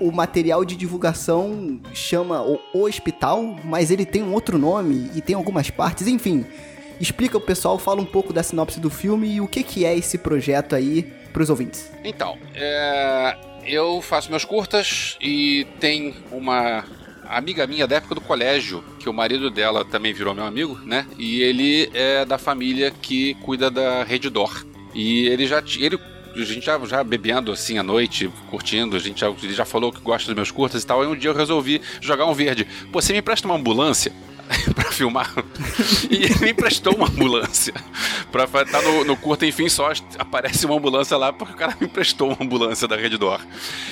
[0.00, 5.34] o material de divulgação chama o, Hospital, mas ele tem um outro nome e tem
[5.34, 6.44] algumas partes, enfim.
[7.00, 9.96] Explica o pessoal, fala um pouco da sinopse do filme e o que, que é
[9.96, 11.90] esse projeto aí para os ouvintes.
[12.04, 13.36] Então, é,
[13.66, 16.84] eu faço meus curtas e tem uma
[17.28, 21.06] amiga minha da época do colégio, que o marido dela também virou meu amigo, né?
[21.18, 24.64] E ele é da família que cuida da Reddor.
[24.94, 25.98] E ele já ele
[26.42, 29.92] a gente já, já bebendo assim à noite, curtindo, a gente já, ele já falou
[29.92, 31.04] que gosta dos meus curtas e tal.
[31.04, 32.66] E um dia eu resolvi jogar um verde.
[32.92, 34.12] Pô, você me empresta uma ambulância?
[34.74, 35.32] para filmar.
[36.10, 37.74] e ele me emprestou uma ambulância.
[38.30, 41.76] Pra estar tá no, no curta, enfim, só aparece uma ambulância lá porque o cara
[41.80, 43.40] me emprestou uma ambulância da Redditor.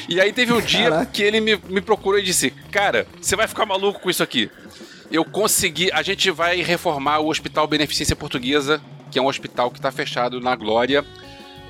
[0.08, 1.06] E aí teve um dia Caraca.
[1.06, 4.50] que ele me, me procurou e disse: Cara, você vai ficar maluco com isso aqui.
[5.10, 5.90] Eu consegui.
[5.92, 8.80] A gente vai reformar o Hospital Beneficência Portuguesa,
[9.10, 11.04] que é um hospital que está fechado na Glória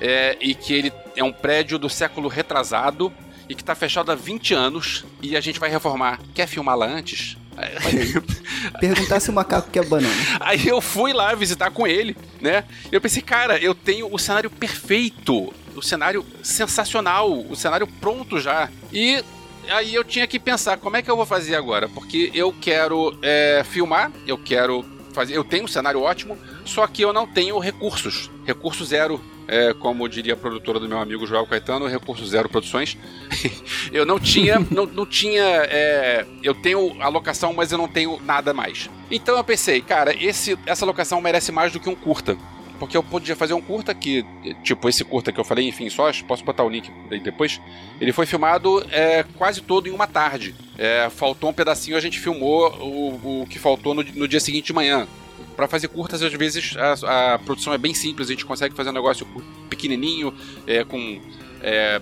[0.01, 3.11] é, e que ele é um prédio do século retrasado
[3.47, 6.19] e que está fechado há 20 anos e a gente vai reformar.
[6.33, 7.37] Quer filmar lá antes?
[8.79, 10.13] Perguntar se o macaco quer banana.
[10.41, 12.65] Aí eu fui lá visitar com ele, né?
[12.91, 18.69] Eu pensei, cara, eu tenho o cenário perfeito, o cenário sensacional, o cenário pronto já.
[18.91, 19.23] E
[19.69, 23.17] aí eu tinha que pensar como é que eu vou fazer agora, porque eu quero
[23.21, 27.57] é, filmar, eu quero fazer, eu tenho um cenário ótimo, só que eu não tenho
[27.57, 32.49] recursos, recurso zero é, como diria a produtora do meu amigo Joel Caetano, Recurso Zero
[32.49, 32.97] Produções.
[33.91, 38.53] eu não tinha, não, não tinha, é, eu tenho alocação, mas eu não tenho nada
[38.53, 38.89] mais.
[39.09, 42.37] Então eu pensei, cara, esse, essa locação merece mais do que um curta.
[42.79, 44.25] Porque eu podia fazer um curta que,
[44.61, 47.61] tipo, esse curta que eu falei, enfim, só posso botar o link aí depois.
[48.01, 50.53] Ele foi filmado é, quase todo em uma tarde.
[50.77, 54.65] É, faltou um pedacinho, a gente filmou o, o que faltou no, no dia seguinte
[54.65, 55.07] de manhã
[55.55, 58.89] para fazer curtas, às vezes a, a, produção é bem simples, a gente consegue fazer
[58.89, 59.25] um negócio
[59.69, 60.33] pequenininho,
[60.67, 61.21] é, com,
[61.61, 62.01] é,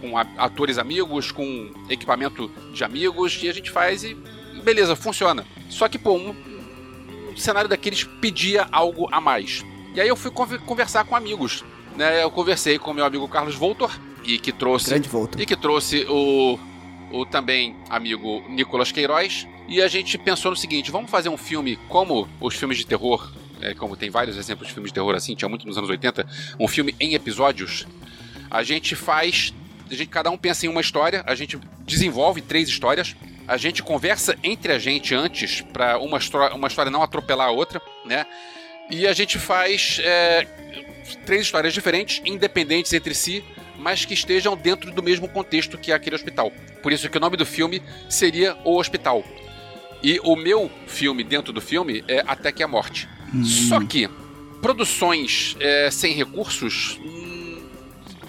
[0.00, 4.16] com atores amigos, com equipamento de amigos, e a gente faz e
[4.62, 5.44] beleza, funciona.
[5.68, 6.34] Só que, pô, um,
[7.30, 9.64] um cenário daqueles pedia algo a mais.
[9.94, 11.64] E aí eu fui conversar com amigos.
[11.96, 12.22] Né?
[12.22, 13.90] Eu conversei com meu amigo Carlos Voltor,
[14.24, 14.90] e que trouxe.
[14.90, 15.40] Grande Voltor.
[15.40, 16.58] E que trouxe o,
[17.10, 21.76] o também amigo Nicolas Queiroz, e a gente pensou no seguinte: vamos fazer um filme
[21.88, 25.34] como os filmes de terror, é, como tem vários exemplos de filmes de terror assim,
[25.34, 26.26] tinha muito nos anos 80,
[26.58, 27.86] um filme em episódios.
[28.50, 29.52] A gente faz.
[29.90, 33.14] A gente, cada um pensa em uma história, a gente desenvolve três histórias,
[33.46, 36.18] a gente conversa entre a gente antes para uma,
[36.54, 38.26] uma história não atropelar a outra, né?
[38.90, 40.46] E a gente faz é,
[41.26, 43.44] três histórias diferentes, independentes entre si,
[43.84, 46.50] mas que estejam dentro do mesmo contexto que aquele hospital.
[46.82, 49.22] Por isso que o nome do filme seria O Hospital.
[50.02, 53.06] E o meu filme dentro do filme é Até que a Morte.
[53.34, 53.44] Hum.
[53.44, 54.08] Só que
[54.62, 56.98] produções é, sem recursos.
[57.04, 57.62] Hum,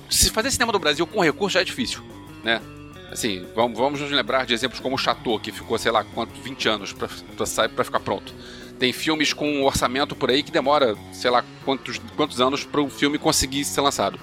[0.10, 2.04] se fazer cinema no Brasil com recursos já é difícil,
[2.44, 2.62] né?
[3.10, 6.34] Assim, vamos, vamos nos lembrar de exemplos como o Chateau, que ficou, sei lá, quanto,
[6.42, 8.34] 20 anos pra, pra, pra ficar pronto.
[8.78, 12.82] Tem filmes com um orçamento por aí que demora, sei lá, quantos, quantos anos para
[12.82, 14.20] o filme conseguir ser lançado.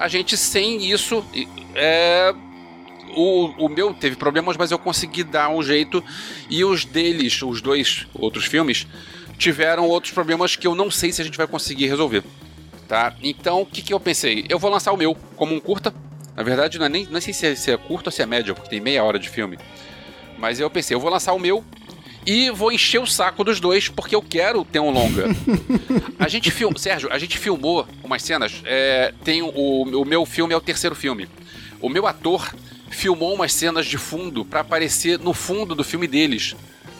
[0.00, 1.22] A gente, sem isso,
[1.74, 2.34] é,
[3.14, 6.02] o, o meu teve problemas, mas eu consegui dar um jeito.
[6.48, 8.86] E os deles, os dois outros filmes,
[9.36, 12.24] tiveram outros problemas que eu não sei se a gente vai conseguir resolver.
[12.88, 13.14] Tá?
[13.22, 14.46] Então, o que, que eu pensei?
[14.48, 15.94] Eu vou lançar o meu como um curta.
[16.34, 18.26] Na verdade, não, é nem, não sei se é, se é curto ou se é
[18.26, 19.58] médio, porque tem meia hora de filme.
[20.38, 21.62] Mas eu pensei, eu vou lançar o meu
[22.26, 25.26] e vou encher o saco dos dois porque eu quero ter um longa.
[26.18, 28.62] a gente filmou, Sérgio, a gente filmou umas cenas.
[28.64, 31.28] É, tem o, o meu filme é o terceiro filme.
[31.80, 32.54] O meu ator
[32.90, 36.54] filmou umas cenas de fundo para aparecer no fundo do filme deles.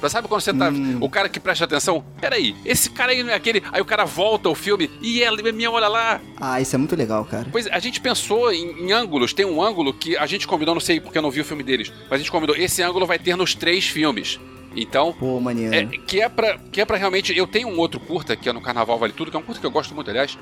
[0.09, 0.71] Sabe quando você tá.
[0.71, 0.97] Hum.
[1.01, 3.63] O cara que presta atenção, peraí, esse cara aí não é aquele.
[3.71, 6.21] Aí o cara volta ao filme e ela, minha, olha lá.
[6.41, 7.47] Ah, isso é muito legal, cara.
[7.53, 9.35] Pois a gente pensou em, em, ângulos.
[9.35, 11.63] Tem um ângulo que a gente combinou, não sei porque eu não vi o filme
[11.63, 12.57] deles, mas a gente combinou.
[12.57, 14.41] Esse ângulo vai ter nos três filmes.
[14.75, 15.75] Então, Pô, maneiro.
[15.75, 17.37] É, que, é pra, que é pra realmente.
[17.37, 19.61] Eu tenho um outro curta, que é no Carnaval Vale Tudo, que é um curta
[19.61, 20.39] que eu gosto muito, aliás,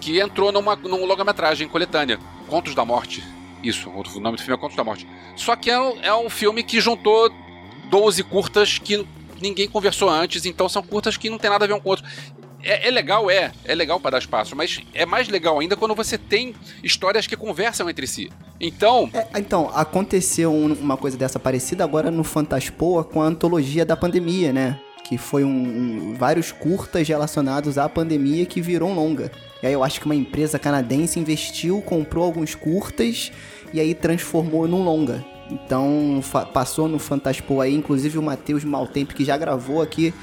[0.00, 2.18] que entrou numa, numa longa-metragem coletânea
[2.48, 3.22] Contos da Morte.
[3.62, 5.06] Isso, o nome do filme é Contos da Morte.
[5.36, 7.32] Só que é um, é um filme que juntou
[7.90, 9.06] 12 curtas que
[9.40, 11.92] ninguém conversou antes, então são curtas que não tem nada a ver um com o
[11.92, 12.04] outro.
[12.62, 13.52] É, é, legal, é.
[13.64, 17.36] É legal para dar espaço, mas é mais legal ainda quando você tem histórias que
[17.36, 18.30] conversam entre si.
[18.60, 19.10] Então.
[19.12, 24.52] É, então, aconteceu uma coisa dessa parecida agora no Fantaspoa com a antologia da pandemia,
[24.52, 24.78] né?
[25.04, 29.32] Que foi um, um, vários curtas relacionados à pandemia que virou longa.
[29.62, 33.32] E aí eu acho que uma empresa canadense investiu, comprou alguns curtas
[33.72, 35.24] e aí transformou num longa.
[35.50, 36.22] Então
[36.52, 40.14] passou no Fantaspoa aí, inclusive o Matheus Maltempo, que já gravou aqui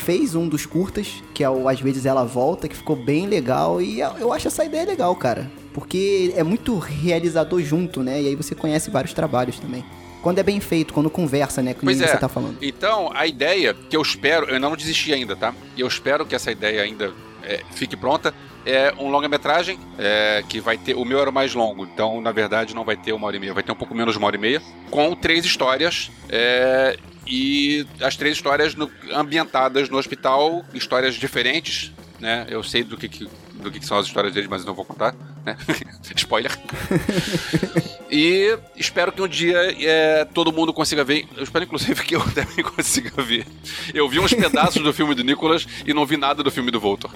[0.00, 3.80] fez um dos curtas, que é o Às vezes Ela Volta, que ficou bem legal.
[3.80, 5.50] E eu acho essa ideia legal, cara.
[5.72, 8.22] Porque é muito realizador junto, né?
[8.22, 9.84] E aí você conhece vários trabalhos também.
[10.22, 11.74] Quando é bem feito, quando conversa, né?
[11.74, 12.06] Com pois é.
[12.06, 12.58] você tá falando.
[12.60, 15.54] Então, a ideia que eu espero, eu não desisti ainda, tá?
[15.76, 18.34] E eu espero que essa ideia ainda é, fique pronta.
[18.66, 20.94] É um longa-metragem é, que vai ter.
[20.94, 23.40] O meu era o mais longo, então na verdade não vai ter uma hora e
[23.40, 26.10] meia, vai ter um pouco menos de uma hora e meia, com três histórias.
[26.28, 32.46] É, e as três histórias no, ambientadas no hospital, histórias diferentes, né?
[32.48, 34.84] Eu sei do que, que do que, que, são as histórias deles, mas não vou
[34.84, 35.14] contar,
[35.44, 35.56] né?
[36.16, 36.56] Spoiler.
[38.10, 41.26] e espero que um dia é, todo mundo consiga ver.
[41.36, 43.46] Eu espero, inclusive, que eu também consiga ver.
[43.92, 46.80] Eu vi uns pedaços do filme do Nicolas e não vi nada do filme do
[46.80, 47.10] Voltor.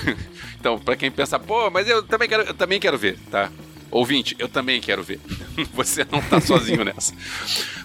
[0.60, 3.50] então, para quem pensa, pô, mas eu também quero, eu também quero ver, tá?
[3.90, 5.20] Ouvinte, eu também quero ver.
[5.74, 7.14] Você não tá sozinho nessa.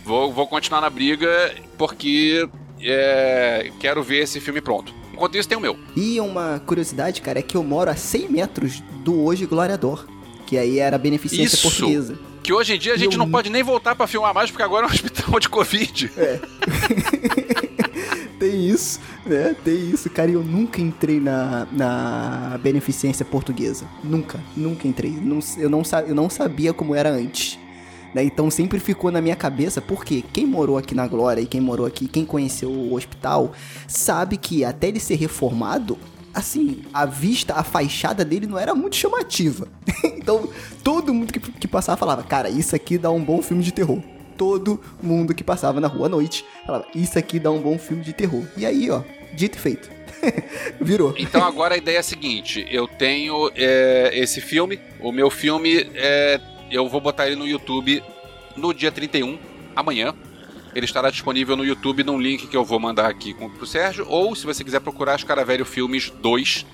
[0.03, 2.47] Vou, vou continuar na briga porque
[2.81, 4.93] é, quero ver esse filme pronto.
[5.13, 5.77] Enquanto isso, tem o meu.
[5.95, 10.05] E uma curiosidade, cara, é que eu moro a 100 metros do Hoje Gloriador,
[10.45, 11.61] que aí era a beneficência isso.
[11.61, 12.17] portuguesa.
[12.41, 13.19] Que hoje em dia a gente eu...
[13.19, 16.11] não pode nem voltar para filmar mais, porque agora é um hospital de Covid.
[16.17, 16.39] É.
[18.43, 19.55] tem isso, né?
[19.63, 20.29] Tem isso, cara.
[20.29, 23.85] Eu nunca entrei na, na beneficência portuguesa.
[24.03, 25.11] Nunca, nunca entrei.
[25.11, 27.57] Não, eu, não, eu não sabia como era antes.
[28.13, 28.25] Né?
[28.25, 31.85] Então sempre ficou na minha cabeça, porque quem morou aqui na Glória e quem morou
[31.85, 33.53] aqui, quem conheceu o hospital,
[33.87, 35.97] sabe que até ele ser reformado,
[36.33, 39.69] assim, a vista, a fachada dele não era muito chamativa.
[40.03, 40.49] então
[40.83, 44.03] todo mundo que, que passava falava, cara, isso aqui dá um bom filme de terror
[44.37, 48.03] todo mundo que passava na rua à noite falava: Isso aqui dá um bom filme
[48.03, 48.43] de terror.
[48.57, 49.01] E aí, ó,
[49.33, 49.89] dito e feito.
[50.79, 51.13] Virou.
[51.17, 55.89] Então agora a ideia é a seguinte: eu tenho é, esse filme, o meu filme,
[55.95, 56.39] é,
[56.71, 58.03] eu vou botar ele no YouTube
[58.55, 59.37] no dia 31,
[59.75, 60.13] amanhã.
[60.75, 64.07] Ele estará disponível no YouTube num link que eu vou mandar aqui com, pro Sérgio.
[64.09, 66.65] Ou se você quiser procurar os Caravelho Filmes 2,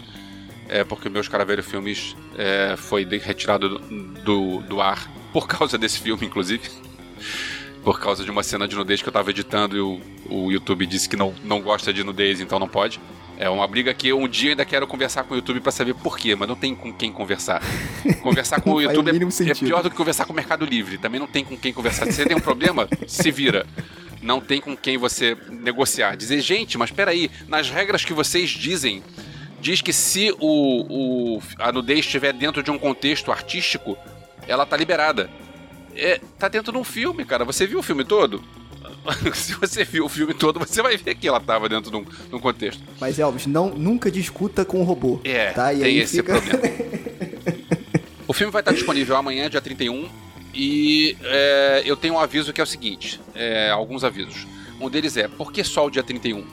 [0.70, 3.80] é, porque meus Caravelho Filmes é, foi retirado do,
[4.24, 6.70] do, do ar por causa desse filme, inclusive
[7.84, 10.86] por causa de uma cena de nudez que eu tava editando e o, o YouTube
[10.86, 13.00] disse que não, não gosta de nudez, então não pode.
[13.38, 16.18] É uma briga que um dia ainda quero conversar com o YouTube para saber por
[16.18, 17.62] quê, mas não tem com quem conversar.
[18.22, 20.98] Conversar com o YouTube é, é, pior do que conversar com o Mercado Livre.
[20.98, 22.06] Também não tem com quem conversar.
[22.08, 23.66] Se você tem um problema, se vira.
[24.22, 26.18] Não tem com quem você negociar.
[26.18, 29.02] Dizer, gente, mas peraí, nas regras que vocês dizem,
[29.62, 33.98] diz que se o, o, a nudez estiver dentro de um contexto artístico,
[34.46, 35.30] ela tá liberada
[35.96, 37.46] é, tá dentro de um filme, cara.
[37.46, 38.44] Você viu o filme todo?
[39.34, 42.04] Se você viu o filme todo, você vai ver que ela tava dentro de um,
[42.04, 42.82] de um contexto.
[43.00, 45.20] Mas, Elvis, não, nunca discuta com o robô.
[45.24, 45.74] É, tá?
[45.74, 46.40] e tem esse fica...
[46.40, 46.62] problema.
[48.28, 50.10] o filme vai estar disponível amanhã, dia 31.
[50.54, 54.48] E é, eu tenho um aviso que é o seguinte: é, alguns avisos.
[54.80, 56.46] Um deles é: por que só o dia 31?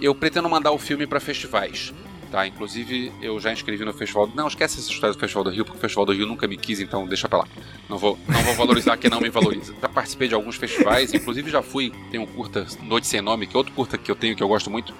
[0.00, 1.92] Eu pretendo mandar o filme para festivais
[2.30, 2.46] tá?
[2.46, 4.30] Inclusive, eu já inscrevi no Festival.
[4.34, 6.56] Não, esquece essa história do Festival do Rio, porque o Festival do Rio nunca me
[6.56, 7.48] quis, então deixa pra lá.
[7.88, 9.74] Não vou, não vou valorizar quem não me valoriza.
[9.80, 11.92] Já participei de alguns festivais, inclusive já fui.
[12.10, 14.48] Tem um curta Noite Sem Nome, que é outro curta que eu tenho que eu
[14.48, 14.94] gosto muito.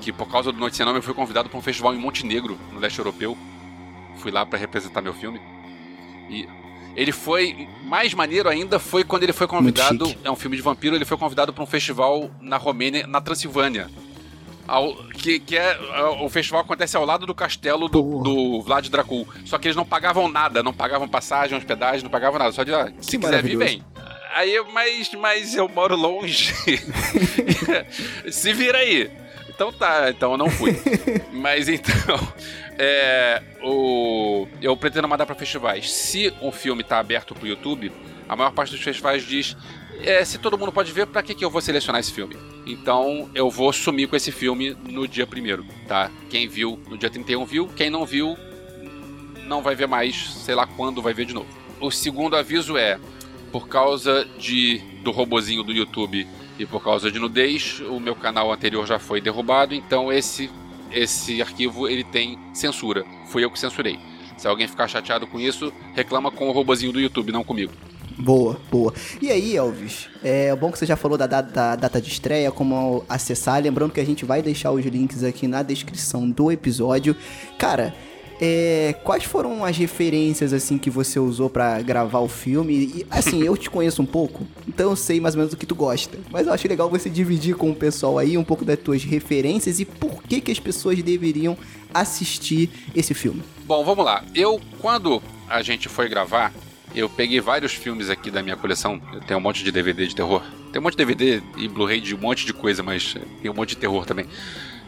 [0.00, 2.58] Que por causa do Noite Sem Nome eu fui convidado para um festival em Montenegro,
[2.72, 3.36] no leste europeu.
[4.16, 5.40] Fui lá para representar meu filme.
[6.28, 6.48] E
[6.94, 10.94] ele foi mais maneiro ainda foi quando ele foi convidado, é um filme de vampiro,
[10.94, 13.90] ele foi convidado para um festival na Romênia, na Transilvânia.
[14.66, 15.78] Ao, que, que é.
[16.20, 19.26] O festival acontece ao lado do castelo do, do Vlad Dracul.
[19.44, 22.52] Só que eles não pagavam nada, não pagavam passagem, hospedagem, não pagavam nada.
[22.52, 23.84] Só de, ah, se quiser vir, vem.
[24.34, 26.54] Aí, mas, mas eu moro longe.
[28.30, 29.10] se vira aí.
[29.48, 30.76] Então tá, então eu não fui.
[31.32, 32.18] mas então.
[32.78, 35.92] É, o, eu pretendo mandar para festivais.
[35.92, 37.92] Se um filme tá aberto pro YouTube,
[38.28, 39.56] a maior parte dos festivais diz:
[40.00, 42.36] é, se todo mundo pode ver, para que, que eu vou selecionar esse filme?
[42.66, 46.10] Então eu vou sumir com esse filme no dia primeiro, tá?
[46.28, 48.36] Quem viu no dia 31 viu, quem não viu
[49.46, 51.48] não vai ver mais, sei lá quando vai ver de novo.
[51.80, 52.98] O segundo aviso é
[53.50, 56.26] por causa de do robozinho do YouTube
[56.58, 60.50] e por causa de nudez, o meu canal anterior já foi derrubado, então esse
[60.90, 63.04] esse arquivo ele tem censura.
[63.26, 63.98] Fui eu que censurei.
[64.36, 67.72] Se alguém ficar chateado com isso, reclama com o robozinho do YouTube, não comigo.
[68.18, 68.92] Boa, boa.
[69.20, 70.08] E aí, Elvis?
[70.22, 73.62] É bom que você já falou da data, da data de estreia, como acessar.
[73.62, 77.16] Lembrando que a gente vai deixar os links aqui na descrição do episódio.
[77.58, 77.94] Cara,
[78.44, 82.74] é, quais foram as referências assim que você usou para gravar o filme?
[82.74, 85.64] E, assim, eu te conheço um pouco, então eu sei mais ou menos o que
[85.64, 86.18] tu gosta.
[86.28, 89.78] Mas eu acho legal você dividir com o pessoal aí um pouco das tuas referências
[89.78, 91.56] e por que que as pessoas deveriam
[91.94, 93.42] assistir esse filme.
[93.64, 94.24] Bom, vamos lá.
[94.34, 96.52] Eu quando a gente foi gravar,
[96.94, 99.00] eu peguei vários filmes aqui da minha coleção.
[99.12, 100.42] Eu tenho um monte de DVD de terror.
[100.72, 103.54] Tem um monte de DVD e Blu-ray de um monte de coisa, mas tem um
[103.54, 104.26] monte de terror também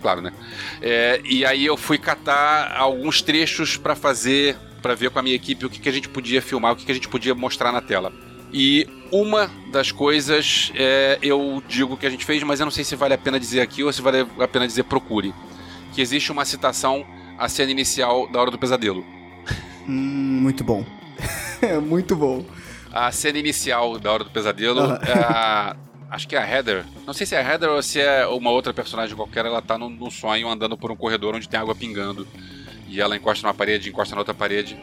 [0.05, 0.35] claro, né?
[0.83, 5.35] É, e aí eu fui catar alguns trechos para fazer, para ver com a minha
[5.35, 7.73] equipe o que, que a gente podia filmar, o que, que a gente podia mostrar
[7.73, 8.13] na tela.
[8.53, 12.85] E uma das coisas é, eu digo que a gente fez, mas eu não sei
[12.85, 15.33] se vale a pena dizer aqui ou se vale a pena dizer procure.
[15.95, 17.07] Que existe uma citação
[17.39, 19.03] à cena inicial da Hora do Pesadelo.
[19.89, 20.85] Hum, muito bom.
[21.81, 22.45] muito bom.
[22.93, 25.77] A cena inicial da Hora do Pesadelo, ah.
[26.11, 26.85] Acho que é a Heather.
[27.05, 29.45] Não sei se é a Heather ou se é uma outra personagem qualquer.
[29.47, 32.25] Ela tá num, num sonho andando por um corredor onde tem água pingando.
[32.89, 34.77] E ela encosta numa parede, encosta na outra parede.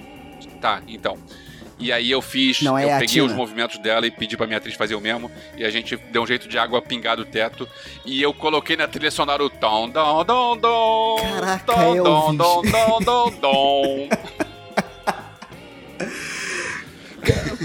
[0.60, 1.18] Tá, então.
[1.80, 3.26] E aí eu fiz, Não, é eu peguei Tina.
[3.26, 5.32] os movimentos dela e pedi pra minha atriz fazer o mesmo.
[5.58, 7.66] E a gente deu um jeito de água pingar do teto.
[8.06, 11.16] E eu coloquei na trilha sonora o tom, dom, dom, dom.
[11.22, 14.10] Caraca, dom, dom, dom, dom, dom, dom.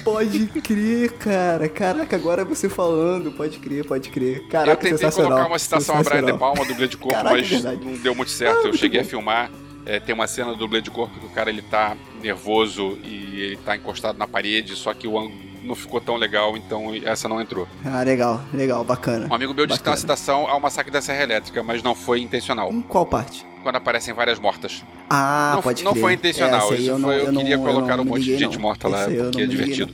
[0.02, 1.68] Pode crer, cara.
[1.68, 4.46] Caraca, agora você falando, pode crer, pode crer.
[4.48, 6.32] Caraca, eu tentei colocar uma citação a Brian De.
[6.38, 7.84] Palma, dublê de corpo, Caraca, mas verdade.
[7.84, 8.66] não deu muito certo.
[8.66, 9.06] Ah, eu cheguei bom.
[9.06, 9.50] a filmar.
[9.84, 13.40] é, tem uma cena do dublê de corpo que o cara ele tá nervoso e
[13.40, 17.28] ele tá encostado na parede, só que o ângulo não ficou tão legal, então essa
[17.28, 17.66] não entrou.
[17.84, 19.26] Ah, legal, legal, bacana.
[19.30, 20.16] Um amigo meu disse que tem uma Bacana.
[20.16, 22.72] citação ao massacre da Serra Elétrica, mas não foi intencional.
[22.72, 23.44] Em qual parte?
[23.66, 24.84] Quando aparecem várias mortas.
[25.10, 26.00] Ah, não, pode não crer.
[26.00, 26.72] foi intencional.
[26.72, 28.86] Isso eu, não, foi, eu, eu não- queria eu colocar um monte de gente morta
[28.86, 29.92] lá, porque é liguei, divertido.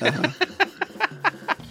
[0.00, 0.32] Aham.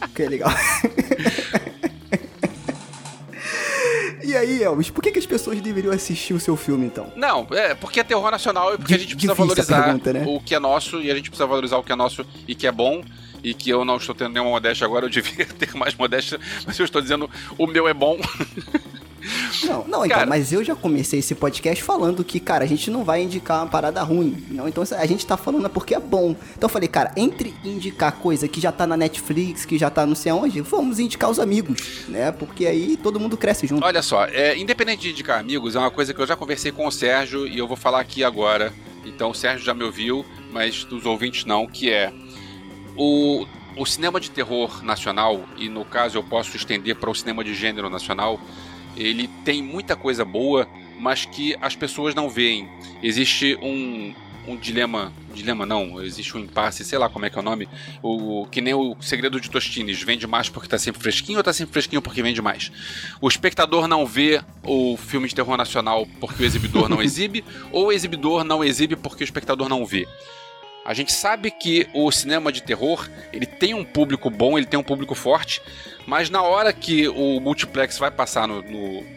[0.13, 0.51] que legal.
[4.23, 7.11] e aí, Elvis, por que, que as pessoas deveriam assistir o seu filme, então?
[7.15, 10.13] Não, é porque é terror nacional e porque a Di- gente precisa a valorizar pergunta,
[10.13, 10.23] né?
[10.27, 12.67] o que é nosso e a gente precisa valorizar o que é nosso e que
[12.67, 13.03] é bom
[13.43, 16.77] e que eu não estou tendo nenhuma modéstia agora, eu devia ter mais modéstia, mas
[16.77, 18.19] eu estou dizendo o meu é bom.
[19.63, 22.89] Não, não, então, Cara- mas eu já comecei esse podcast falando que, cara, a gente
[22.91, 24.43] não vai indicar uma parada ruim.
[24.49, 26.31] Não, então a gente tá falando é porque é bom.
[26.55, 30.05] Então eu falei, cara, entre indicar coisa que já tá na Netflix, que já tá
[30.05, 32.31] não sei aonde, vamos indicar os amigos, né?
[32.31, 33.83] Porque aí todo mundo cresce junto.
[33.85, 36.85] Olha só, é, independente de indicar amigos, é uma coisa que eu já conversei com
[36.87, 38.71] o Sérgio e eu vou falar aqui agora.
[39.05, 42.11] Então o Sérgio já me ouviu, mas dos ouvintes não, que é
[42.97, 43.45] o,
[43.77, 47.53] o cinema de terror nacional, e no caso eu posso estender para o cinema de
[47.53, 48.39] gênero nacional,
[48.95, 50.67] ele tem muita coisa boa,
[50.99, 52.69] mas que as pessoas não veem.
[53.03, 54.13] Existe um,
[54.47, 57.67] um dilema, dilema não, existe um impasse, sei lá como é que é o nome,
[58.01, 61.53] o, que nem o Segredo de Tostines, vende mais porque tá sempre fresquinho ou tá
[61.53, 62.71] sempre fresquinho porque vende mais?
[63.19, 67.87] O espectador não vê o filme de terror nacional porque o exibidor não exibe, ou
[67.87, 70.07] o exibidor não exibe porque o espectador não vê.
[70.85, 74.79] A gente sabe que o cinema de terror, ele tem um público bom, ele tem
[74.79, 75.59] um público forte,
[76.05, 79.15] mas na hora que o multiplex vai passar no, no-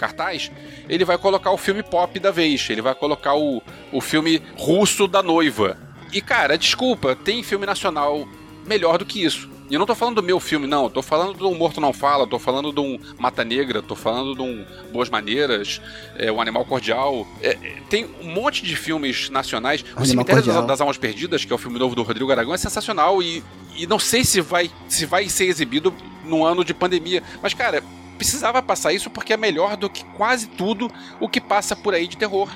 [0.00, 0.50] cartaz,
[0.88, 3.62] ele vai colocar o filme pop da vez, ele vai colocar o,
[3.92, 5.76] o filme russo da noiva.
[6.10, 8.26] E cara, desculpa, tem filme nacional
[8.66, 9.50] melhor do que isso.
[9.70, 10.84] E eu não tô falando do meu filme, não.
[10.84, 13.94] Eu tô falando de um Morto Não Fala, tô falando de um Mata Negra, tô
[13.94, 15.80] falando de um Boas Maneiras,
[16.16, 17.24] é, um Animal Cordial.
[17.40, 19.82] É, é, tem um monte de filmes nacionais.
[19.82, 20.66] O Animal Cemitério das, Cordial.
[20.66, 23.22] das Almas Perdidas, que é o filme novo do Rodrigo Aragão, é sensacional.
[23.22, 23.44] E,
[23.76, 25.94] e não sei se vai, se vai ser exibido
[26.24, 27.22] no ano de pandemia.
[27.40, 27.80] Mas, cara,
[28.18, 30.90] precisava passar isso porque é melhor do que quase tudo
[31.20, 32.50] o que passa por aí de terror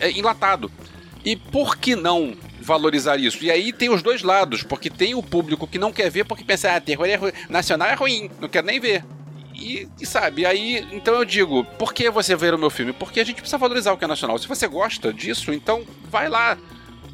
[0.00, 0.68] é, enlatado.
[1.24, 2.34] E por que não
[2.70, 3.42] valorizar isso?
[3.44, 6.44] E aí tem os dois lados, porque tem o público que não quer ver porque
[6.44, 9.04] pensa, ah, terror é ru- nacional é ruim, não quero nem ver.
[9.54, 12.92] E, e sabe, aí, então eu digo, por que você ver o meu filme?
[12.92, 14.38] Porque a gente precisa valorizar o que é nacional.
[14.38, 16.56] Se você gosta disso, então vai lá,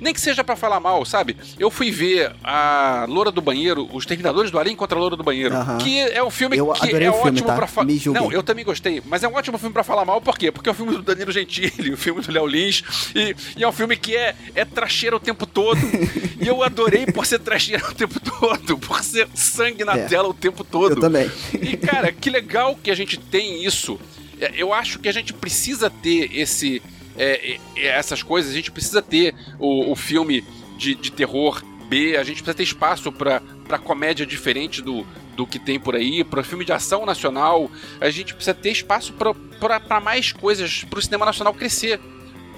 [0.00, 1.36] Nem que seja para falar mal, sabe?
[1.58, 5.22] Eu fui ver a Loura do Banheiro, Os Terminadores do Além contra a Loura do
[5.22, 7.56] Banheiro, que é um filme eu que é filme, ótimo tá?
[7.56, 7.88] pra falar.
[8.12, 10.52] Não, eu também gostei, mas é um ótimo filme para falar mal, por quê?
[10.52, 12.82] Porque é o filme do Danilo Gentili, o filme do Léo Lins,
[13.14, 15.78] e, e, é um filme que é, é tracheiro o tempo todo.
[16.40, 20.06] e eu adorei por ser tracheiro o tempo todo, por ser sangue na É.
[20.06, 20.92] tela o tempo todo.
[20.92, 21.30] Eu também.
[21.54, 23.98] E, cara, que legal que a gente tem isso.
[24.40, 26.82] É, Eu acho que a gente precisa ter esse.
[27.18, 30.44] É, é, essas coisas, a gente precisa ter o, o filme
[30.76, 33.40] de, de terror B, a gente precisa ter espaço pra
[33.84, 35.06] comédia diferente do,
[35.36, 39.12] do que tem por aí, para filme de ação nacional, a gente precisa ter espaço
[39.12, 42.00] pra mais coisas, pro cinema nacional crescer,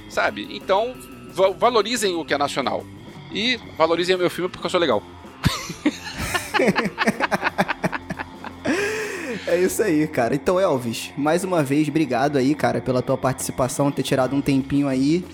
[0.08, 0.46] sabe?
[0.50, 0.94] Então,
[1.32, 2.84] va- valorizem o que é nacional.
[3.30, 5.02] E valorizem o meu filme porque eu sou legal.
[9.46, 10.34] É isso aí, cara.
[10.34, 14.88] Então, Elvis, mais uma vez, obrigado aí, cara, pela tua participação, ter tirado um tempinho
[14.88, 15.24] aí.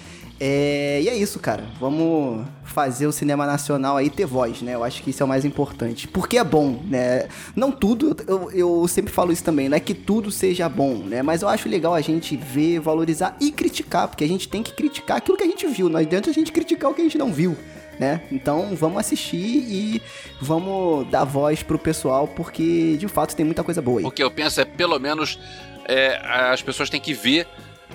[0.41, 1.01] É...
[1.03, 1.65] E é isso, cara.
[1.79, 4.75] Vamos fazer o cinema nacional aí ter voz, né?
[4.75, 6.09] Eu acho que isso é o mais importante.
[6.09, 7.29] Porque é bom, né?
[7.55, 11.23] Não tudo, eu, eu sempre falo isso também, não é que tudo seja bom, né?
[11.23, 14.73] Mas eu acho legal a gente ver, valorizar e criticar, porque a gente tem que
[14.73, 15.89] criticar aquilo que a gente viu.
[15.89, 17.57] Não adianta a gente criticar o que a gente não viu.
[17.99, 18.23] Né?
[18.33, 20.03] Então vamos assistir e
[20.41, 24.05] vamos dar voz pro pessoal, porque de fato tem muita coisa boa aí.
[24.07, 25.39] O que eu penso é, pelo menos,
[25.87, 26.21] é,
[26.51, 27.47] as pessoas têm que ver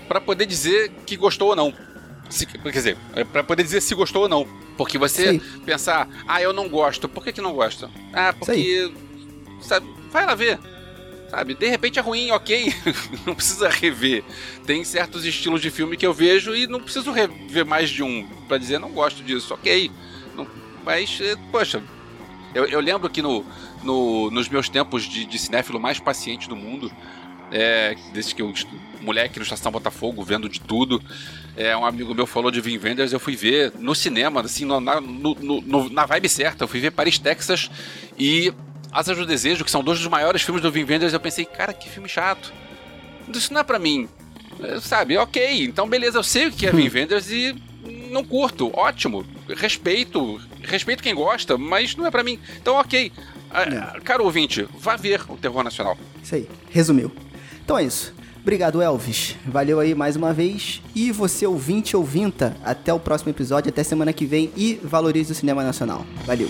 [0.08, 1.74] pra poder dizer que gostou ou não.
[2.30, 4.48] Se- quer dizer, é pra poder dizer se gostou ou não.
[4.78, 5.40] Porque você Sim.
[5.66, 7.10] pensar, ah, eu não gosto.
[7.10, 7.90] Por que, que não gosta?
[8.14, 8.90] Ah, porque.
[9.62, 10.58] Sabe, vai lá ver.
[11.30, 12.74] Sabe, de repente é ruim, ok.
[13.26, 14.24] não precisa rever.
[14.66, 18.28] Tem certos estilos de filme que eu vejo e não preciso rever mais de um
[18.48, 19.92] pra dizer não gosto disso, ok.
[20.36, 20.48] Não-
[20.84, 21.84] mas, eh, poxa,
[22.56, 23.46] eu, eu lembro que no,
[23.84, 26.92] no- nos meus tempos de, de cinéfilo mais paciente do mundo,
[27.52, 28.52] é, desde que eu
[29.02, 31.02] moleque no Estação Botafogo, vendo de tudo,
[31.56, 34.80] é, um amigo meu falou de Vin Wenders, eu fui ver no cinema, assim, no-
[34.80, 37.70] na, no- no- na vibe certa, eu fui ver Paris, Texas
[38.18, 38.52] e
[38.92, 41.74] Asas do Desejo, que são dois dos maiores filmes do Vin Wenders, eu pensei, cara,
[41.74, 42.52] que filme chato.
[43.34, 44.08] Isso não é pra mim.
[44.62, 47.56] É, Sabe, ok, então beleza, eu sei o que é Vin Wenders e
[48.12, 49.24] não curto, ótimo,
[49.56, 52.40] respeito, respeito quem gosta, mas não é pra mim.
[52.62, 53.12] Então ok,
[53.52, 55.98] Ah, caro ouvinte, vá ver o Terror Nacional.
[56.22, 57.12] Isso aí, resumiu.
[57.64, 58.14] Então é isso.
[58.42, 59.36] Obrigado, Elvis.
[59.46, 60.82] Valeu aí mais uma vez.
[60.96, 65.36] E você, ouvinte ouvinta, até o próximo episódio, até semana que vem e valorize o
[65.36, 66.06] cinema nacional.
[66.26, 66.50] Valeu.